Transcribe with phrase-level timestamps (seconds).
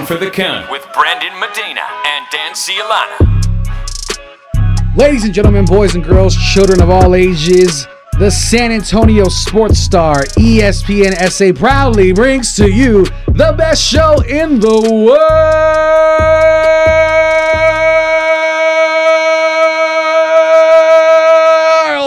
[0.00, 3.18] Down for the Count with Brandon Medina and Dan Cialana.
[4.96, 7.86] Ladies and gentlemen, boys and girls, children of all ages,
[8.18, 14.58] the San Antonio sports star ESPN SA proudly brings to you the best show in
[14.58, 14.90] the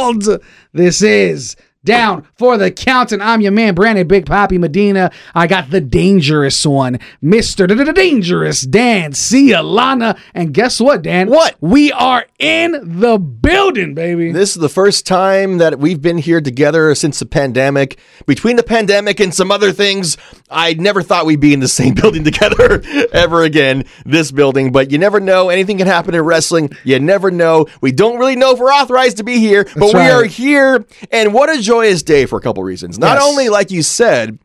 [0.04, 0.42] world.
[0.72, 5.12] This is down for the count, and I'm your man, Brandon Big Poppy Medina.
[5.36, 7.68] I got the dangerous one, Mr.
[7.68, 10.18] Da- Da- Da- Dangerous Dan Cialana.
[10.34, 11.30] And guess what, Dan?
[11.30, 11.56] What?
[11.62, 14.32] We are in the building, baby.
[14.32, 18.00] This is the first time that we've been here together since the pandemic.
[18.26, 20.18] Between the pandemic and some other things,
[20.50, 23.86] I never thought we'd be in the same building together ever again.
[24.06, 25.50] This building, but you never know.
[25.50, 26.72] Anything can happen in wrestling.
[26.84, 27.68] You never know.
[27.82, 30.12] We don't really know if we're authorized to be here, but we right.
[30.12, 30.86] are here.
[31.12, 33.00] And what a joyous day for a couple reasons.
[33.00, 33.24] Not Yes.
[33.24, 34.38] only, like you said,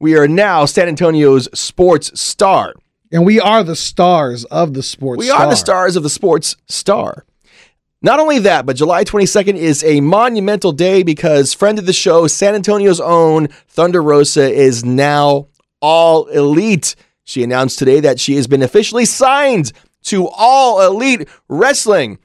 [0.00, 2.74] we are now San Antonio's sports star.
[3.10, 6.56] and we are the stars of the sports We are the stars of the sports
[6.66, 7.24] star.
[8.02, 12.26] Not only that, but July 22nd is a monumental day because friend of the show,
[12.26, 15.46] San Antonio's own Thunder Rosa, is now
[15.80, 16.94] all elite.
[17.24, 22.18] She announced today that she has been officially signed to all elite wrestling.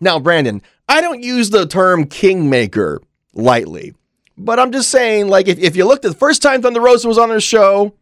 [0.00, 3.94] Now, Brandon, I don't use the term kingmaker lightly,
[4.36, 7.08] but I'm just saying, like, if, if you looked at the first time Thunder Rosa
[7.08, 7.94] was on her show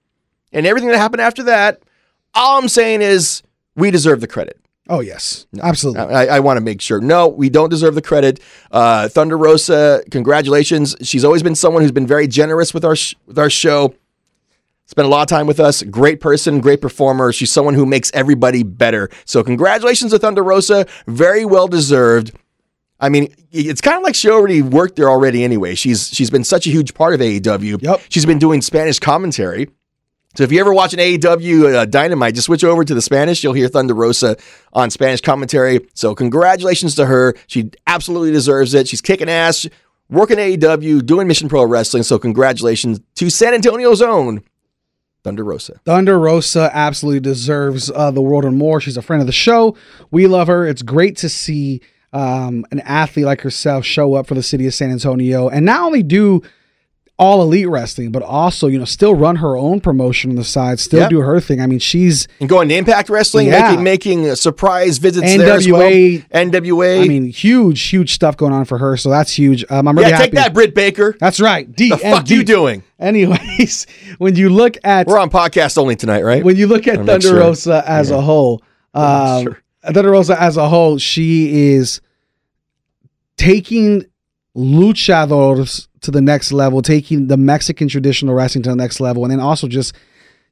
[0.52, 1.82] and everything that happened after that,
[2.34, 3.42] all I'm saying is
[3.74, 4.60] we deserve the credit.
[4.90, 5.46] Oh, yes.
[5.60, 6.02] Absolutely.
[6.02, 7.00] I, I want to make sure.
[7.00, 8.40] No, we don't deserve the credit.
[8.70, 10.96] Uh, Thunder Rosa, congratulations.
[11.02, 13.94] She's always been someone who's been very generous with our sh- with our show.
[14.86, 15.82] Spent a lot of time with us.
[15.82, 17.30] Great person, great performer.
[17.30, 19.10] She's someone who makes everybody better.
[19.26, 20.86] So congratulations to Thunder Rosa.
[21.06, 22.34] Very well deserved.
[23.00, 25.74] I mean, it's kind of like she already worked there already anyway.
[25.74, 27.82] She's she's been such a huge part of AEW.
[27.82, 28.02] Yep.
[28.08, 29.68] She's been doing Spanish commentary.
[30.34, 33.42] So if you ever watch an AEW uh, Dynamite, just switch over to the Spanish.
[33.42, 34.36] You'll hear Thunder Rosa
[34.72, 35.81] on Spanish commentary.
[35.94, 37.34] So congratulations to her.
[37.47, 38.86] She absolutely deserves it.
[38.86, 39.66] She's kicking ass,
[40.09, 42.03] working AEW, doing Mission Pro Wrestling.
[42.03, 44.42] So congratulations to San Antonio's own
[45.25, 45.80] Thunder Rosa.
[45.84, 48.80] Thunder Rosa absolutely deserves uh, the world and more.
[48.80, 49.76] She's a friend of the show.
[50.10, 50.66] We love her.
[50.66, 51.80] It's great to see
[52.12, 55.80] um, an athlete like herself show up for the city of San Antonio and not
[55.80, 56.42] only do
[57.20, 60.78] all elite wrestling, but also you know still run her own promotion on the side,
[60.78, 61.08] still Yeah.
[61.08, 61.60] do her thing.
[61.60, 63.62] I mean, she's And going to Impact Wrestling, Yeah.
[63.72, 65.80] making making uh, surprise visits there as well.
[65.82, 66.24] NWA.
[66.32, 67.02] NWA.
[67.02, 68.97] I mean, huge, huge stuff going on for her.
[68.97, 69.64] So that's huge.
[69.68, 70.26] Um, I'm really yeah, happy.
[70.30, 71.16] take that, Britt Baker.
[71.18, 71.70] That's right.
[71.74, 72.84] D The fuck you doing?
[73.00, 76.44] Anyways, when you look at We're on podcast only tonight, right?
[76.44, 77.38] when you look at Thunder sure.
[77.41, 78.62] Rosa as a whole,
[78.94, 79.58] um, Sure.
[79.94, 82.00] Thunder Rosa as a whole, she is
[83.37, 84.04] taking
[84.56, 89.32] luchadors to the next level, taking the Mexican traditional wrestling to the next level, and
[89.32, 89.94] then also just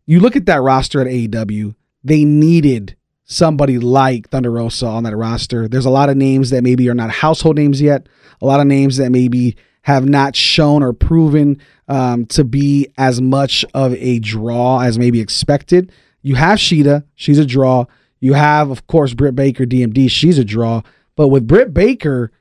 [0.06, 5.16] you look at that roster at AEW, they needed somebody like Thunder Rosa on that
[5.16, 5.66] roster.
[5.66, 8.08] There's a lot of names that maybe are not household names yet,
[8.40, 13.20] a lot of names that maybe have not shown or proven um, to be as
[13.20, 15.92] much of a draw as maybe expected.
[16.22, 17.86] You have Shida, she's a draw.
[18.20, 20.82] You have, of course, Britt Baker, DMD, she's a draw.
[21.16, 22.32] But with Britt Baker,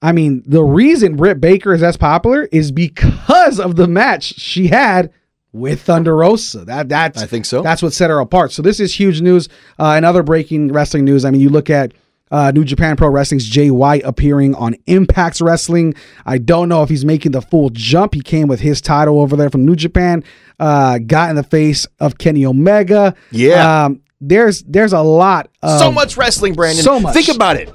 [0.00, 4.68] I mean, the reason Britt Baker is as popular is because of the match she
[4.68, 5.12] had
[5.52, 6.64] with Thunder Rosa.
[6.64, 7.62] That that's I think so.
[7.62, 8.52] That's what set her apart.
[8.52, 9.48] So this is huge news.
[9.78, 11.24] Uh, and other breaking wrestling news.
[11.24, 11.92] I mean, you look at
[12.32, 15.94] uh, New Japan Pro Wrestling's Jay White appearing on Impact's Wrestling.
[16.24, 18.14] I don't know if he's making the full jump.
[18.14, 20.24] He came with his title over there from New Japan.
[20.58, 23.14] Uh, got in the face of Kenny Omega.
[23.30, 23.84] Yeah.
[23.84, 25.50] Um, there's there's a lot.
[25.62, 26.82] Of, so much wrestling, Brandon.
[26.82, 27.12] so much.
[27.14, 27.70] Think about it.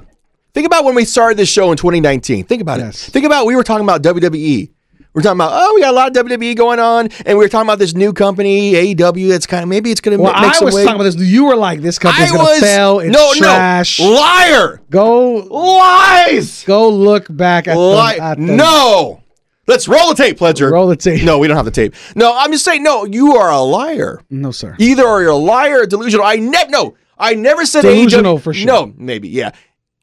[0.54, 2.44] Think about when we started this show in 2019.
[2.44, 3.06] Think about Yes.
[3.06, 3.12] it.
[3.12, 4.70] Think about we were talking about WWE.
[5.14, 7.48] We're talking about oh we got a lot of WWE going on, and we were
[7.48, 9.28] talking about this new company AEW.
[9.28, 10.84] That's kind of maybe it's going to Well, make I some was wave.
[10.86, 11.16] talking about this.
[11.16, 13.00] You were like, this company's gonna was fail.
[13.00, 14.00] It's no trash.
[14.00, 15.34] no liar Go
[15.82, 16.64] lies.
[16.64, 19.22] go look back at Li- the, at the no.
[19.68, 20.72] Let's roll the tape, Pledger.
[20.72, 21.22] Roll the tape.
[21.22, 21.94] No, we don't have the tape.
[22.16, 22.82] No, I'm just saying.
[22.82, 24.22] No, you are a liar.
[24.30, 24.74] No, sir.
[24.78, 26.24] Either are you a liar or delusional.
[26.24, 26.96] I never no.
[27.18, 28.66] I never said Delusional AEW, for sure.
[28.66, 29.50] No, maybe yeah.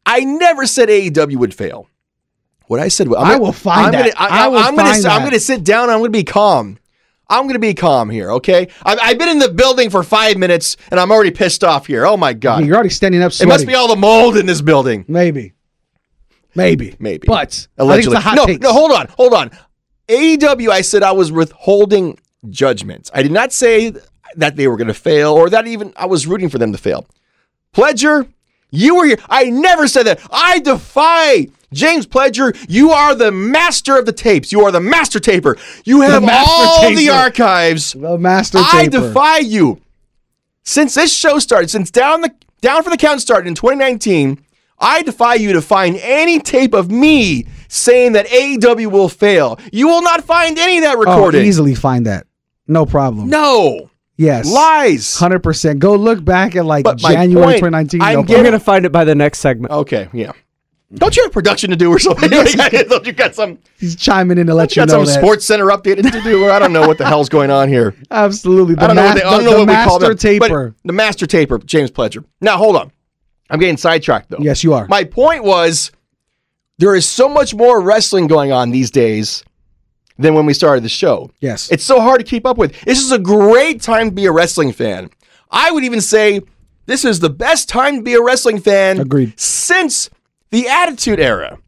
[0.06, 1.90] I never said AEW would fail.
[2.68, 4.13] What I said, I'm I will find I'm that.
[4.13, 5.90] Gonna, I, I will am gonna, find I'm gonna sit down.
[5.90, 6.78] I'm gonna be calm.
[7.28, 8.31] I'm gonna be calm here.
[8.34, 8.68] Okay.
[8.84, 12.06] I've, I've been in the building for five minutes and I'm already pissed off here.
[12.06, 12.66] Oh my god.
[12.66, 13.31] You're already standing up.
[13.40, 15.06] it must be all the mold in this building.
[15.07, 15.54] maybe,
[16.56, 17.28] maybe, Maybe.
[17.28, 18.16] But Allegedly.
[18.18, 18.62] I think it's a hot no, takes.
[18.62, 19.52] no, hold on, hold on.
[20.07, 22.19] AEW, I said I was withholding
[22.50, 23.10] judgment.
[23.13, 23.94] I did not say
[24.36, 26.78] that they were going to fail or that even I was rooting for them to
[26.78, 27.06] fail.
[27.74, 28.28] Pledger,
[28.72, 29.18] you were here.
[29.30, 30.19] I never said that.
[30.31, 32.56] I defy James Pledger.
[32.69, 34.52] You are the master of the tapes.
[34.52, 35.57] You are the master taper.
[35.86, 37.94] You have master all the archives.
[37.94, 39.81] The master I defy you.
[40.63, 44.44] since this show started, since down the down for the count started in 2019,
[44.80, 49.60] I defy you to find any tape of me saying that AEW will fail.
[49.72, 51.12] You will not find any of that oh, recorded.
[51.13, 51.45] Oh, recording.
[51.45, 52.27] easily find that.
[52.68, 53.30] No problem.
[53.30, 54.50] no Yes.
[54.51, 55.16] lies.
[55.18, 55.80] Hundred percent.
[55.80, 58.01] Go look back at like But January point, 2019.
[58.01, 59.74] I'm no getting- We're gonna find it by the next segment.
[59.74, 60.31] Okay, yeah.
[60.94, 62.30] Don't you have production to do or something?
[62.89, 63.57] Don't you got some?
[63.78, 64.83] He's chiming in to let You know?
[64.83, 65.19] you got know some that.
[65.25, 67.94] Sports Center update to do, or I don't know what the hell's going on here.
[68.12, 68.75] Absolutely.
[68.75, 70.00] The, I don't know what, mas- they, I don't the- know the what we call
[70.00, 70.38] master them.
[70.39, 70.75] but taper.
[70.86, 72.24] the master taper, James Pledger.
[72.39, 72.92] Now hold on,
[73.50, 74.38] I'm getting sidetracked though.
[74.39, 74.88] Yes, you are.
[74.88, 75.92] My point was,
[76.77, 79.44] there is so much more wrestling going on these days
[80.18, 81.30] than when we started the show.
[81.42, 81.71] yes.
[81.71, 82.80] It's so hard to keep up with.
[82.81, 85.09] This is a great time to be a wrestling fan.
[85.51, 86.42] I would even say
[86.86, 89.39] this is the best time to be a wrestling fan Agreed.
[89.39, 90.09] since
[90.51, 91.59] the Attitude Era.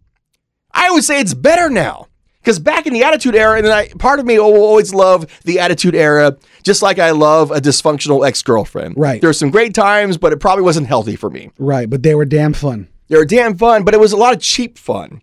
[0.71, 2.06] I would say it's better now.
[2.47, 5.59] Because back in the Attitude Era, and I, part of me will always love the
[5.59, 8.95] Attitude Era, just like I love a dysfunctional ex girlfriend.
[8.95, 9.19] Right.
[9.19, 11.51] There were some great times, but it probably wasn't healthy for me.
[11.59, 12.87] right, but they were damn fun.
[13.09, 15.21] They were damn fun, but it was a lot of cheap fun.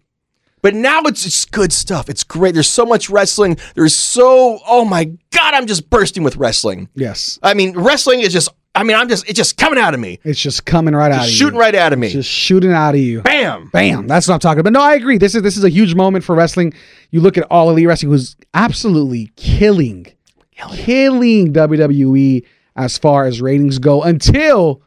[0.61, 2.11] But now it's just good stuff.
[2.11, 2.53] It's great.
[2.53, 3.56] There's so much wrestling.
[3.75, 6.91] There's so, oh my God, I'm just bursting with wrestling.
[6.94, 7.38] Yes.
[7.43, 10.19] I mean, wrestling is just, I mean, I'm just, it's just coming out of me.
[10.25, 11.32] It's just coming right out of you.
[11.32, 11.61] Shooting you.
[11.61, 12.11] right out of me.
[12.11, 13.23] Just shooting out of you.
[13.23, 13.71] Bam.
[13.73, 14.09] Bam.
[14.09, 14.73] That's what I'm talking about.
[14.73, 15.17] No, I agree.
[15.17, 16.75] This is this is a huge moment for wrestling.
[17.11, 20.06] You look at all elite wrestling who's absolutely killing,
[20.50, 22.44] killing WWE
[22.75, 24.82] as far as ratings go until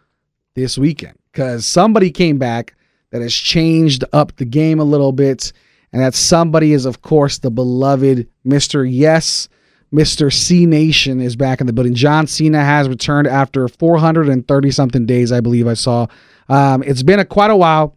[0.56, 1.18] this weekend.
[1.32, 2.76] Because somebody came back
[3.12, 5.54] that has changed up the game a little bit.
[5.94, 8.86] And that somebody is, of course, the beloved Mr.
[8.90, 9.48] Yes,
[9.94, 10.32] Mr.
[10.32, 11.94] Cenation is back in the building.
[11.96, 16.08] John Cena has returned after 430 something days, I believe I saw.
[16.50, 17.96] Um, it's been a quite a while.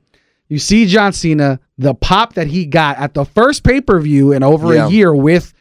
[0.48, 4.32] You see John Cena, the pop that he got at the first pay per view
[4.32, 4.86] in over Yeah.
[4.86, 5.52] a year with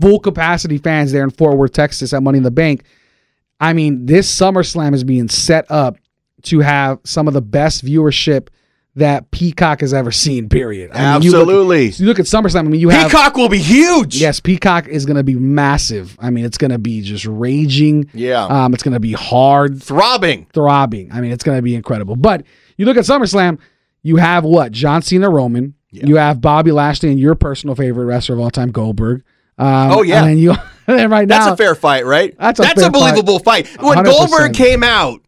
[0.00, 2.82] full capacity fans there in Fort Worth, Texas at Money in the Bank.
[3.60, 5.96] I mean, this SummerSlam is being set up
[6.42, 8.48] to have some of the best viewership
[8.96, 10.90] that Peacock has ever seen, period.
[10.92, 11.88] I mean, you look- Absolutely.
[11.90, 13.10] you look at SummerSlam, I mean, you have.
[13.10, 14.16] Peacock will be huge.
[14.16, 16.16] Yes, Peacock is going to be massive.
[16.18, 18.10] I mean, it's going to be just raging.
[18.14, 18.44] Yeah.
[18.44, 20.46] Um, it's going to be hard, Throbbing.
[20.52, 21.10] throbbing.
[21.12, 22.16] I mean, it's going to be incredible.
[22.16, 22.44] But
[22.78, 23.58] you look at SummerSlam,
[24.02, 24.72] you have what?
[24.72, 25.74] John Cena, Roman.
[25.90, 29.22] You have Bobby Lashley and your personal favorite wrestler of all time, Goldberg.
[29.58, 30.20] Um, Oh, yeah.
[30.20, 30.54] And then you
[30.86, 32.34] and right now, That's a fair fight, right?
[32.38, 33.66] That's a That's a believable fight.
[33.80, 34.04] When 100%.
[34.04, 35.20] Goldberg came out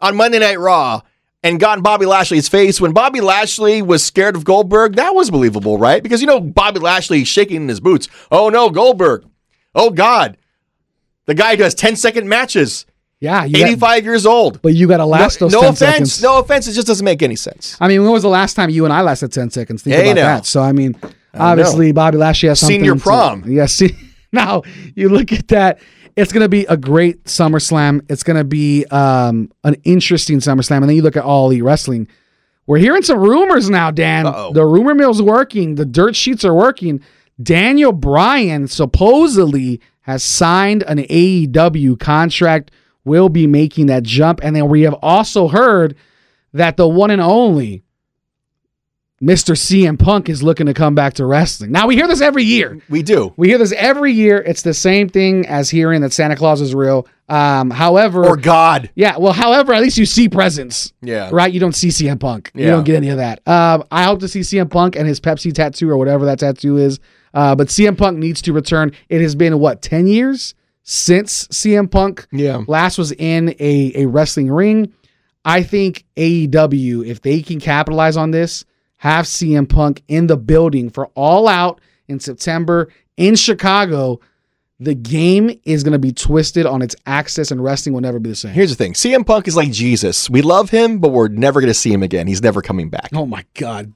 [0.00, 1.00] on Monday Night Raw
[1.42, 5.30] and got in Bobby Lashley's face, when Bobby Lashley was scared of Goldberg, that was
[5.30, 6.02] believable, right?
[6.02, 8.08] Because you know Bobby Lashley shaking in his boots.
[8.30, 9.24] Oh no, Goldberg.
[9.74, 10.36] Oh God.
[11.26, 12.84] The guy does 10 second matches,
[13.20, 14.60] yeah, you got- 85 years old.
[14.60, 15.78] but you got to No, last those no 10 offense.
[15.78, 16.22] seconds.
[16.22, 16.66] No offense.
[16.66, 17.76] It just doesn't make any sense.
[17.80, 19.82] I mean, when was the last time you and I lasted 10 seconds?
[19.84, 20.36] Think Hey, about now.
[20.38, 20.46] that.
[20.46, 20.96] So, I mean,
[21.32, 22.78] obviously, Bobby Lashley has something.
[22.80, 23.44] Senior to- prom.
[23.46, 23.94] yeah, see,
[24.32, 24.62] now
[24.96, 25.78] you look at that.
[26.16, 28.04] It's going to be a great SummerSlam.
[28.10, 30.78] It's going to be um, an interesting SummerSlam.
[30.78, 32.08] And then you look at All Elite Wrestling.
[32.66, 34.26] We're hearing some rumors now, Dan.
[34.26, 34.52] Uh-oh.
[34.52, 35.74] The rumor mill's working.
[35.74, 37.02] The dirt sheets are working.
[37.42, 42.70] Daniel Bryan supposedly has signed an AEW contract,
[43.04, 44.40] will be making that jump.
[44.42, 45.96] And then we have also heard
[46.52, 47.82] that the one and only
[49.22, 49.56] Mr.
[49.56, 51.70] CM Punk is looking to come back to wrestling.
[51.70, 52.80] Now we hear this every year.
[52.90, 53.32] We do.
[53.36, 54.38] We hear this every year.
[54.38, 57.06] It's the same thing as hearing that Santa Claus is real.
[57.28, 58.90] Um, however, Or God.
[58.96, 61.30] yeah, well, however, at least you see presence, Yeah.
[61.32, 61.52] right?
[61.52, 62.50] You don't see CM Punk.
[62.52, 62.64] Yeah.
[62.64, 63.46] You don't get any of that.
[63.46, 66.76] Um, I hope to see CM Punk and his Pepsi tattoo or whatever that tattoo
[66.78, 66.98] is.
[67.32, 68.90] Uh, but CM Punk needs to return.
[69.08, 72.62] It has been what ten years since CM Punk Yeah.
[72.66, 74.92] last was in a, a wrestling ring.
[75.44, 78.64] I think AEW, if they can capitalize on this,
[79.02, 84.20] have CM Punk in the building for All Out in September in Chicago,
[84.78, 88.30] the game is going to be twisted on its axis and wrestling will never be
[88.30, 88.52] the same.
[88.52, 90.30] Here's the thing CM Punk is like Jesus.
[90.30, 92.28] We love him, but we're never going to see him again.
[92.28, 93.08] He's never coming back.
[93.12, 93.92] oh my God.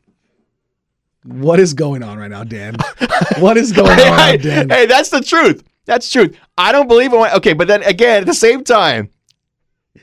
[1.23, 2.75] What is going on right now, Dan?
[3.39, 4.69] what is going on, hey, Dan?
[4.69, 5.63] hey, that's the truth.
[5.85, 6.41] That's the truth.
[6.59, 7.35] I don't believe it.
[7.37, 9.11] Okay, but then again, at the same time,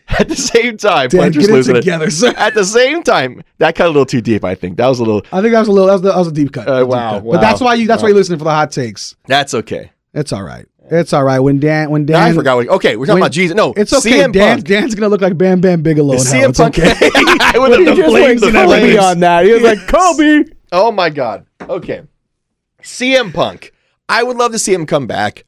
[0.19, 2.33] at the same time, Dan, get it losing together, sir.
[2.37, 4.43] At the same time, that cut a little too deep.
[4.43, 5.21] I think that was a little.
[5.31, 5.87] I think that was a little.
[5.87, 6.67] That was, that was a deep cut.
[6.67, 7.23] Uh, was deep wow, cut.
[7.23, 7.87] wow, But that's why you.
[7.87, 9.15] That's why you're listening for the hot takes.
[9.27, 9.91] That's okay.
[10.13, 10.65] It's all right.
[10.91, 11.39] It's all right.
[11.39, 11.89] When Dan.
[11.89, 12.31] When Now Dan.
[12.31, 12.55] I forgot.
[12.57, 13.55] What, okay, we're talking when- about Jesus.
[13.55, 14.19] No, It's okay.
[14.19, 14.67] CM Dan, Punk.
[14.67, 16.13] Dan's gonna look like Bam Bam Bigelow.
[16.15, 16.23] hell.
[16.23, 16.77] CM It's Punk.
[16.77, 16.89] okay.
[17.59, 19.45] with He the just flames, went the on that.
[19.45, 20.43] He was like Kobe.
[20.71, 21.45] Oh my God.
[21.61, 22.01] Okay.
[22.81, 23.71] CM Punk.
[24.09, 25.45] I would love to see him come back.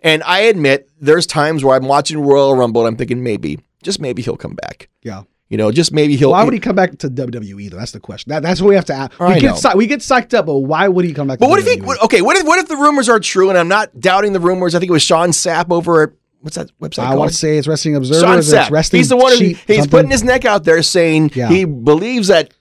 [0.00, 4.00] And I admit there's times where I'm watching Royal Rumble and I'm thinking maybe, just
[4.00, 4.88] maybe he'll come back.
[5.02, 5.22] yeah.
[5.50, 6.32] You know, just maybe he'll.
[6.32, 7.70] Why would he come back to WWE?
[7.70, 8.28] Though that's the question.
[8.28, 9.18] That, that's what we have to ask.
[9.18, 11.38] We get we get psyched up, but why would he come back?
[11.38, 11.78] But what if he?
[11.78, 12.02] WWE?
[12.04, 13.48] okay, what if what if the rumors are true?
[13.48, 14.74] And I'm not doubting the rumors.
[14.74, 17.18] I think it was Sean Sapp over at what's that website I called?
[17.20, 18.20] want to say it's Wrestling Observer.
[18.26, 18.70] Sean Sapp.
[18.70, 19.88] Wrestling He's the one who he's something.
[19.88, 21.48] putting his neck out there saying Yeah.
[21.48, 22.52] he believes that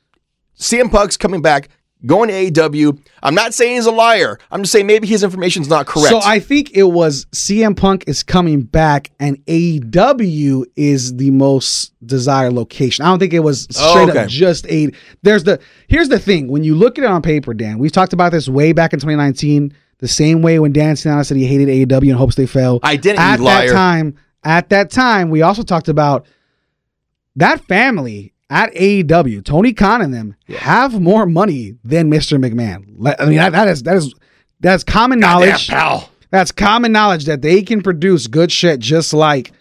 [0.57, 1.67] CM Punk's coming back,
[2.07, 2.99] going to AEW.
[3.21, 4.39] I'm not saying he's a liar.
[4.49, 6.09] I'm just saying maybe his information's not correct.
[6.09, 11.93] So I think it was CM Punk is coming back, and AEW is the most
[12.05, 13.05] desired location.
[13.05, 14.23] I don't think it was Oh, straight okay.
[14.23, 14.91] up just a.
[15.21, 17.77] There's the here's the thing when you look at it on paper, Dan.
[17.79, 19.73] We've talked about this way back in 2019.
[19.99, 22.79] The same way when Dan Sinatra said he hated AEW and hopes they fail.
[22.83, 23.67] Identity at liar.
[23.67, 24.15] that time.
[24.43, 26.27] At that time, we also talked about
[27.35, 32.39] that family at AEW, Tony Khan and them have more money than Mr.
[32.39, 33.15] McMahon.
[33.19, 34.13] I mean, that, that is that is
[34.59, 35.67] that's common knowledge.
[35.67, 36.09] pal.
[36.29, 39.51] That's common knowledge that they can produce good shit just like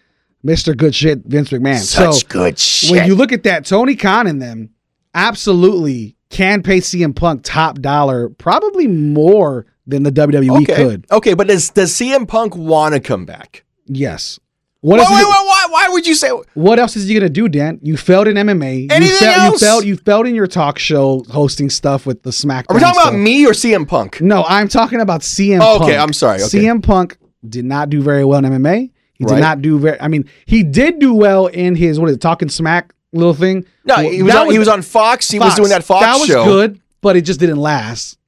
[0.45, 0.77] Mr.
[0.77, 1.79] Good Shit Vince McMahon.
[1.79, 2.91] Such so good shit.
[2.91, 4.71] when you look at that, Tony Khan and them
[5.15, 10.75] absolutely can pay CM Punk top dollar, probably more than the WWE okay.
[10.75, 11.07] could.
[11.11, 13.65] Okay, but does does CM Punk want to come back?
[13.87, 14.39] Yes.
[14.87, 16.31] What Wait, else, wait, is wait, he, why, why would you say?
[16.55, 17.81] what else is he gonna do, Dan?
[17.83, 18.93] You failed in MMA.
[18.93, 19.61] Anything you failed, else?
[19.61, 19.85] You failed.
[19.85, 22.67] You failed in your talk show hosting stuff with the SmackDown.
[22.71, 23.09] Are we talking stuff.
[23.09, 24.21] about me or CM Punk?
[24.21, 25.91] No, I'm talking about CM Oh, Punk.
[25.91, 26.59] okay, I'm sorry, okay.
[26.61, 28.93] CM Punk did not do very well in MMA.
[29.15, 29.41] He did Right.
[29.41, 30.01] not do very.
[30.01, 33.65] I mean, he did do well in his what is it, talking smack little thing.
[33.85, 35.29] No, he was, on, he was on Fox.
[35.29, 36.45] He was doing that Fox That was show.
[36.45, 38.19] good, but it just didn't last.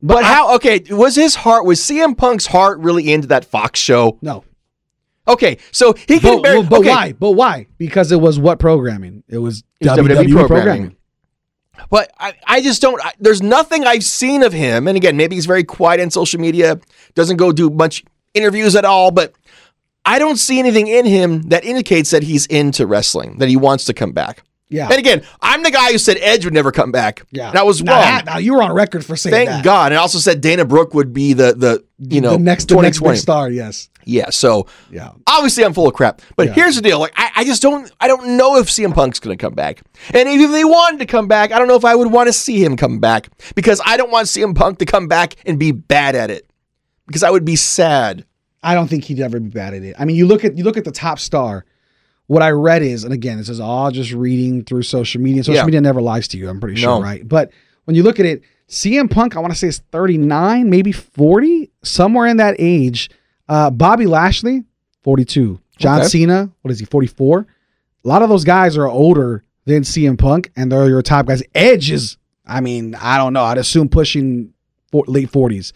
[0.00, 0.54] But I- how?
[0.54, 1.66] Okay, was his heart?
[1.66, 4.16] Was CM Punk's heart really into that Fox show?
[4.22, 4.44] No,
[5.28, 6.36] Okay, so he can.
[6.36, 7.12] but, bear, but okay, why?
[7.12, 7.66] But why?
[7.76, 9.22] Because it was what programming?
[9.28, 10.46] It was It was WWE, WWE programming.
[10.46, 10.96] programming.
[11.90, 13.00] But I, I just don't.
[13.04, 14.88] I, there's nothing I've seen of him.
[14.88, 16.80] And again, maybe he's very quiet on social media,
[17.14, 18.04] doesn't go do much
[18.34, 19.10] interviews at all.
[19.10, 19.34] But
[20.04, 23.84] I don't see anything in him that indicates that he's into wrestling, that he wants
[23.84, 24.42] to come back.
[24.70, 27.22] Yeah, And again, I'm the guy who said Edge would never come back.
[27.30, 27.50] yeah.
[27.52, 28.02] that was Now wrong.
[28.02, 29.64] that- now you were on record for saying Thank that.
[29.64, 29.92] God.
[29.92, 32.74] And I also said Dana Brooke would be the the you know the next, the
[32.76, 33.14] next 2020.
[33.14, 33.50] big star.
[33.50, 33.88] Yes.
[34.04, 34.28] Yeah.
[34.30, 35.12] So Yeah.
[35.26, 36.20] obviously I'm full of crap.
[36.36, 36.52] But Yeah.
[36.52, 39.36] here's the deal: like I, I just don't I don't know if CM Punk's going
[39.36, 39.80] to come back.
[40.12, 42.26] And even if they wanted to come back, I don't know if I would want
[42.26, 45.58] to see him come back because I don't want CM Punk to come back and
[45.58, 46.48] be bad at it
[47.06, 48.26] because I would be sad.
[48.62, 49.96] I don't think he'd ever be bad at it.
[49.98, 51.64] I mean, you look at you look at the top star.
[52.28, 55.42] What I read is, and again, this is all just reading through social media.
[55.42, 55.64] Social Yeah.
[55.64, 56.48] media never lies to you.
[56.48, 57.02] I'm pretty sure, No.
[57.02, 57.26] right?
[57.26, 57.50] But
[57.86, 61.70] when you look at it, CM Punk, I want to say is 39, maybe 40,
[61.82, 63.10] somewhere in that age.
[63.48, 64.64] Uh, Bobby Lashley,
[65.02, 65.58] 42.
[65.78, 66.08] John Okay.
[66.08, 67.46] Cena, what is he, 44?
[68.04, 71.42] A lot of those guys are older than CM Punk, and they're your top guys.
[71.54, 72.16] Edge is,
[72.46, 73.42] I mean, I don't know.
[73.44, 74.52] I'd assume pushing
[74.92, 75.72] four, late 40s.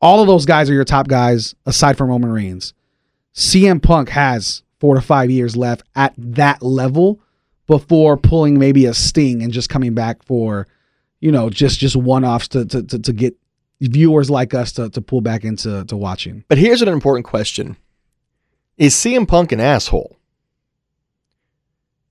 [0.00, 2.74] All of those guys are your top guys aside from Roman Reigns.
[3.34, 7.20] CM Punk has four to five years left at that level
[7.66, 10.66] before pulling maybe a sting and just coming back for,
[11.20, 13.36] you know, just just one offs to, to to to get
[13.80, 16.44] viewers like us to to pull back into to watching.
[16.48, 17.76] But here's an important question:
[18.76, 20.16] Is CM Punk an asshole?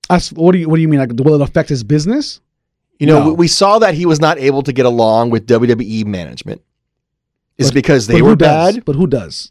[0.09, 0.99] Us, what do you what do you mean?
[0.99, 2.39] Like, will it affect his business?
[2.97, 3.33] You know, No.
[3.33, 6.61] we, saw that he was not able to get along with WWE management.
[7.57, 8.75] Is because they were who does?
[8.75, 8.85] bad?
[8.85, 9.49] But who does?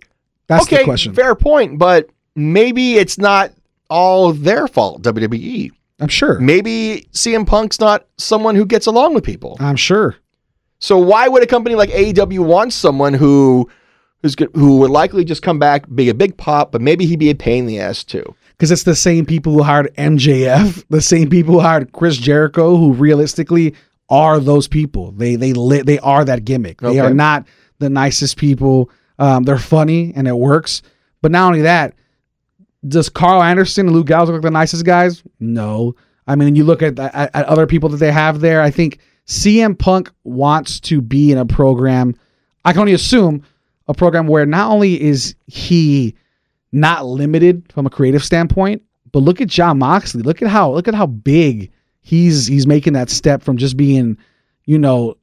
[0.49, 1.15] That's okay, the question.
[1.15, 1.79] fair point.
[1.79, 3.53] But maybe it's not
[3.91, 5.03] all their fault.
[5.03, 5.71] WWE.
[6.01, 6.39] I'm sure.
[6.39, 9.57] Maybe CM Punk's not someone who gets along with people.
[9.61, 10.17] I'm sure.
[10.79, 13.69] So why would a company like AEW want someone who
[14.23, 17.19] who's good, who would likely just come back, be a big pop, but maybe he'd
[17.19, 18.35] be a pain in the ass too?
[18.53, 22.77] because it's the same people who hired MJF, the same people who hired Chris Jericho,
[22.77, 23.75] who realistically
[24.09, 25.13] are those people.
[25.13, 26.81] They they li- they are that gimmick.
[26.81, 26.99] They Okay.
[27.01, 27.47] are not
[27.79, 28.91] the nicest people.
[29.19, 30.83] Um, they're funny and it works.
[31.23, 31.95] But not only that,
[32.87, 35.23] does Karl Anderson and Luke Gallows look the nicest guys?
[35.41, 35.97] No.
[36.27, 38.61] I mean, you look at, at at other people that they have there.
[38.61, 42.15] I think CM Punk wants to be in a program.
[42.65, 43.43] I can only assume
[43.89, 46.15] a program where not only is he
[46.73, 48.83] not limited from a creative standpoint,
[49.13, 50.23] but look at Jon Moxley.
[50.23, 51.71] Look at how look at how big
[52.03, 54.19] he's he's making that step from just being,
[54.65, 55.17] you know,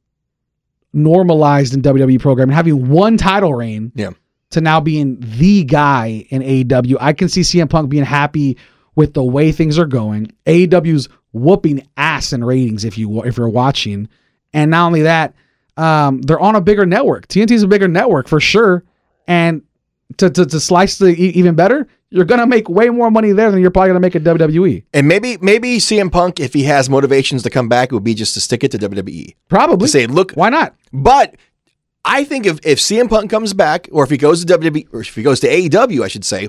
[0.92, 4.10] normalized in WWE program and having one title reign Yeah.
[4.56, 6.96] To now being the guy in AEW.
[6.98, 8.56] I can see CM Punk being happy
[8.94, 10.32] with the way things are going.
[10.46, 14.08] AEW's whooping ass in ratings if you if you're watching,
[14.54, 15.34] and not only that,
[15.76, 17.28] um, they're on a bigger network.
[17.28, 18.82] TNT's a bigger network for sure,
[19.28, 19.60] and
[20.16, 23.60] to to, to slice the even better, you're gonna make way more money there than
[23.60, 24.84] you're probably gonna make at WWE.
[24.94, 28.14] And maybe maybe CM Punk, if he has motivations to come back, it would be
[28.14, 29.34] just to stick it to WWE.
[29.50, 30.74] Probably To say, look, why not?
[30.94, 31.36] But
[32.08, 35.00] I think if, if CM Punk comes back, or if he goes to WWE, or
[35.00, 36.48] if he goes to AEW, I should say,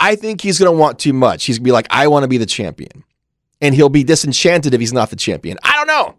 [0.00, 1.44] I think he's going to want too much.
[1.44, 3.04] He's going to be like, I want to be the champion.
[3.60, 5.58] And he'll be disenchanted if he's not the champion.
[5.62, 6.16] I don't know.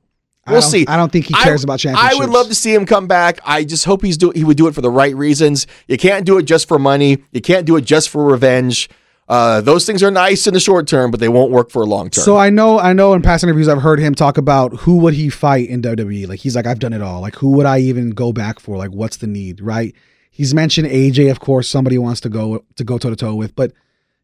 [0.47, 0.85] We'll don't- see.
[0.87, 2.15] I don't think he I- cares about championships.
[2.15, 3.39] I would love to see him come back.
[3.43, 5.65] I just hope he's do he would do it for the right reasons.
[5.87, 7.23] You can't do it just for money.
[7.31, 8.87] You can't do it just for revenge.
[9.27, 11.85] Uh, those things are nice in the short term, but they won't work for a
[11.85, 12.23] long term.
[12.23, 13.13] So I know, I know.
[13.13, 16.27] In past interviews, I've heard him talk about who would he fight in WWE.
[16.27, 17.21] Like he's like, I've done it all.
[17.21, 18.77] Like who would I even go back for?
[18.77, 19.95] Like what's the need, right?
[20.29, 21.67] He's mentioned AJ, of course.
[21.67, 23.71] Somebody wants to go to go toe to toe with, but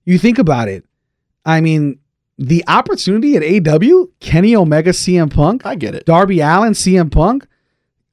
[0.05, 0.85] you think about it.
[1.45, 1.99] I mean,
[2.37, 6.05] the opportunity at AW, Kenny Omega, CM Punk, I get it.
[6.05, 7.47] Darby Allin, CM Punk,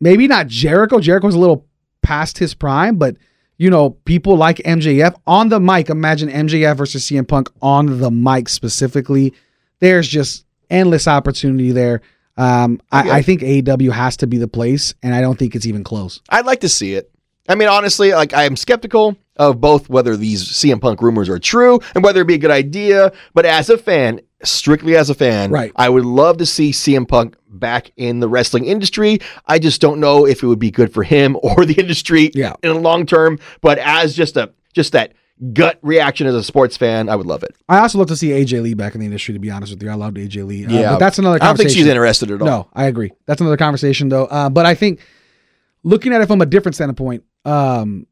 [0.01, 1.01] maybe not Jericho.
[1.01, 1.67] Jericho's a little
[2.03, 3.17] past his prime, but
[3.59, 5.91] you know, people like MJF on the mic.
[5.91, 9.35] Imagine MJF versus CM Punk on the mic specifically.
[9.81, 12.01] There's just endless opportunity there.
[12.37, 12.81] Um.
[12.91, 15.85] I, I think AEW has to be the place, and I don't think it's even
[15.85, 16.23] close.
[16.29, 17.11] I'd like to see it.
[17.49, 21.39] I mean, honestly, like I am skeptical of both whether these CM Punk rumors are
[21.39, 23.13] true and whether it'd be a good idea.
[23.35, 25.73] But as a fan, strictly as a fan, Right.
[25.77, 29.19] I would love to see CM Punk back in the wrestling industry.
[29.47, 32.55] I just don't know if it would be good for him or the industry Yeah.
[32.63, 33.39] in the long term.
[33.63, 35.15] But as just a just that
[35.53, 37.55] gut reaction as a sports fan, I would love it.
[37.69, 39.35] I also love to see AJ Lee back in the industry.
[39.35, 40.67] To be honest with you, I loved AJ Lee.
[40.67, 40.91] Uh, Yeah.
[40.93, 41.39] but that's another.
[41.43, 42.47] I don't think she's interested at all.
[42.47, 43.13] No, I agree.
[43.27, 44.27] That's another conversation though.
[44.27, 45.01] Uh, but I think
[45.83, 48.07] looking at it from a different standpoint, um,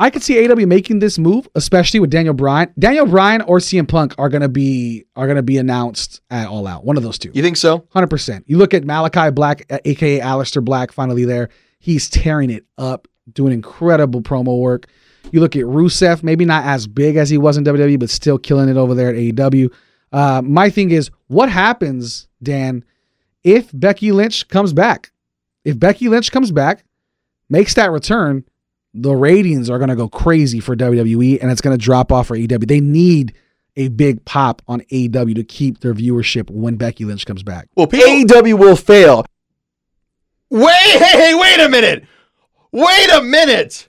[0.00, 2.72] I could see AW making this move, especially with Daniel Bryan.
[2.78, 6.86] Daniel Bryan or CM Punk are gonna be are gonna be announced at All Out.
[6.86, 7.30] One of those two.
[7.34, 7.86] You think so?
[7.90, 8.46] Hundred percent.
[8.48, 11.50] You look at Malakai Black, uh, aka Aleister Black, finally there.
[11.80, 14.86] He's tearing it up, doing incredible promo work.
[15.32, 18.38] You look at Rusev, maybe not as big as he was in WWE, but still
[18.38, 19.70] killing it over there at AEW.
[20.12, 22.84] Uh, my thing is, what happens, Dan,
[23.44, 25.12] if Becky Lynch comes back?
[25.62, 26.84] If Becky Lynch comes back,
[27.50, 28.44] makes that return,
[28.94, 32.28] the ratings are going to go crazy for WWE and it's going to drop off
[32.28, 32.66] for AEW.
[32.66, 33.34] They need
[33.76, 37.68] a big pop on AEW to keep their viewership when Becky Lynch comes back.
[37.76, 39.24] Well, AEW will fail.
[40.50, 42.04] Wait, hey, hey, wait a minute.
[42.72, 43.88] Wait a minute.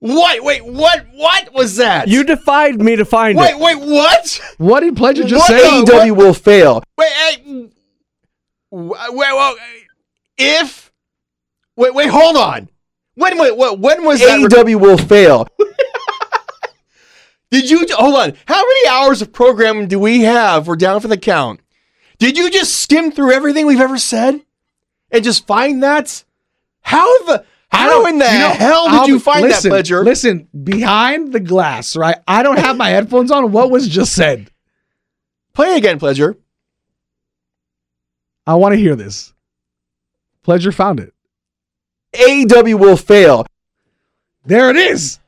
[0.00, 0.44] What?
[0.44, 1.06] Wait, what?
[1.12, 2.08] What was that?
[2.08, 3.58] You defied me to find wait, it.
[3.58, 4.40] wait, what?
[4.58, 5.82] What did Pledger just What say?
[5.82, 6.82] AEW will fail.
[6.98, 7.70] Wait, hey,
[8.70, 9.56] wait, wait, wait,
[10.36, 10.92] if
[11.76, 12.68] wait, wait, hold on.
[13.16, 13.78] When, wait, what?
[13.78, 14.40] When was that?
[14.40, 15.46] AEW will fail.
[17.50, 18.32] Did you hold on?
[18.46, 20.66] How many hours of programming do we have?
[20.66, 21.60] We're down for the count.
[22.18, 24.40] Did you just skim through everything we've ever said
[25.12, 26.24] and just find that?
[26.80, 30.04] How the how in the You know, hell did I'll- you find listen, that, Pledger?
[30.04, 32.16] Listen, behind the glass, right?
[32.26, 33.52] I don't have my headphones on.
[33.52, 34.50] What was just said?
[35.54, 36.36] Play again, Pledger.
[38.46, 39.32] I want to hear this.
[40.46, 41.13] Pledger found it.
[42.14, 43.46] AEW will fail.
[44.46, 45.18] There it is.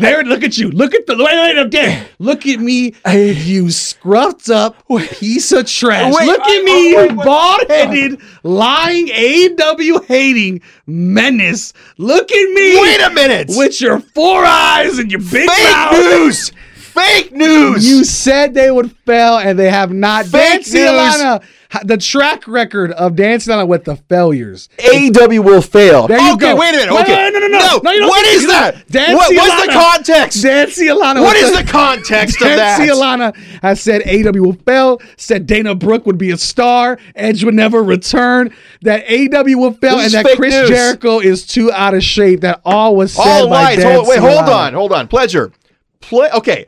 [0.00, 0.70] There, look at you.
[0.70, 2.06] Look at the wait, wait, again.
[2.20, 4.76] Look at me, you scruffed up
[5.18, 6.14] piece of trash.
[6.14, 11.72] Wait, look at I- me, wait, you bald headed, lying, AW hating menace.
[11.96, 12.80] Look at me.
[12.80, 13.48] Wait a minute.
[13.50, 15.92] With your four eyes and your big Fake mouth.
[15.94, 16.52] news.
[16.98, 17.88] Fake news.
[17.88, 20.26] You said they would fail, and they have not.
[20.26, 20.90] Fake Dancing news.
[20.90, 21.44] Alana,
[21.84, 24.68] the track record of Dan Cialana with the failures.
[24.78, 26.08] AEW will fail.
[26.08, 26.56] There you okay, go.
[26.56, 26.92] wait a minute.
[26.92, 27.80] Okay, wait, no, no, no.
[27.82, 28.88] No, you don't what you that?
[28.88, 30.42] Dancing what, what's the context?
[30.42, 31.20] Dan Cialana.
[31.20, 32.78] What with the context of that?
[32.78, 37.44] Dan Cialana has said AW will fail, said Dana Brooke would be a star, Edge
[37.44, 40.68] would never return, that AW will fail, This and that Chris news.
[40.70, 42.40] Jericho is too out of shape.
[42.40, 43.84] That all was said All by lies.
[43.84, 44.66] Hold, wait, hold Alana.
[44.68, 45.08] on, hold on.
[45.08, 45.52] Pledger.
[46.00, 46.30] Play.
[46.30, 46.66] Okay,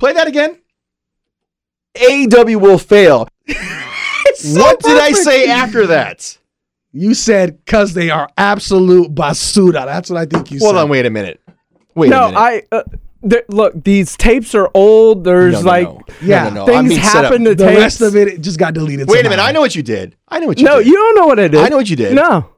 [0.00, 0.58] play that again.
[1.94, 3.28] AEW will fail.
[4.34, 6.38] So what did I say after that?
[6.92, 9.84] You said because they are absolute basura.
[9.84, 10.76] That's what I think you Hold said.
[10.76, 11.40] Hold on, wait a minute.
[11.94, 12.20] Wait a no.
[12.34, 12.82] I uh,
[13.28, 13.82] th- look.
[13.82, 15.24] These tapes are old.
[15.24, 16.00] There's No, no, like no.
[16.22, 16.72] Yeah, no, no, no.
[16.74, 17.78] I'm things being set happen to the tapes.
[17.78, 19.08] rest of it, it just got deleted.
[19.08, 19.42] Wait a minute.
[19.42, 20.16] I know what you did.
[20.28, 20.70] I know what you did.
[20.72, 20.86] No, did.
[20.86, 21.60] you don't know what I did.
[21.60, 22.14] I know what you did.
[22.14, 22.48] No,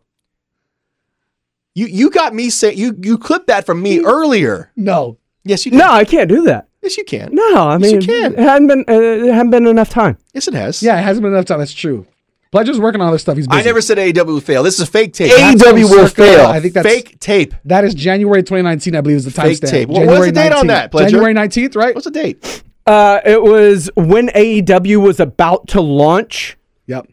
[1.74, 4.70] You you got me say you you clipped that from me earlier.
[4.76, 5.78] No, Yes, you did.
[5.78, 6.68] no, I can't do that.
[6.82, 7.30] Yes, you can.
[7.32, 8.32] No, I Yes, you can.
[8.34, 10.18] it hadn't been uh, it hadn't been enough time.
[10.34, 10.82] Yes, it has.
[10.82, 11.58] yeah, it hasn't been enough time.
[11.60, 12.06] That's true.
[12.52, 13.36] Pledger's working on other stuff.
[13.36, 13.60] He's busy.
[13.60, 14.62] I never said AEW will fail.
[14.62, 15.30] This is a fake tape.
[15.30, 16.46] That's AEW will fail.
[16.46, 17.54] I think that's- fake tape.
[17.64, 19.70] That is January 2019, I believe, is the Fake timestamp.
[19.70, 19.88] tape.
[19.88, 21.08] What- January what's the date on that, Pledger?
[21.10, 21.94] January 19th, right?
[21.94, 22.62] What's the date?
[22.86, 26.58] Uh, it was when AEW was about to launch.
[26.88, 27.06] Yep.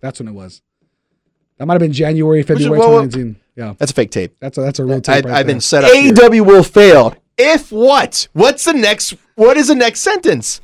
[0.00, 0.62] That's when it was.
[1.58, 3.02] That might have been January, February whoa, whoa.
[3.06, 3.36] 2019.
[3.54, 3.74] Yeah.
[3.78, 4.34] That's a fake tape.
[4.40, 5.92] That's a, that's a real I, tape right I've been set up.
[5.92, 7.14] AEW will fail.
[7.40, 8.28] If what?
[8.32, 9.14] What's the next?
[9.34, 10.60] What is the next sentence?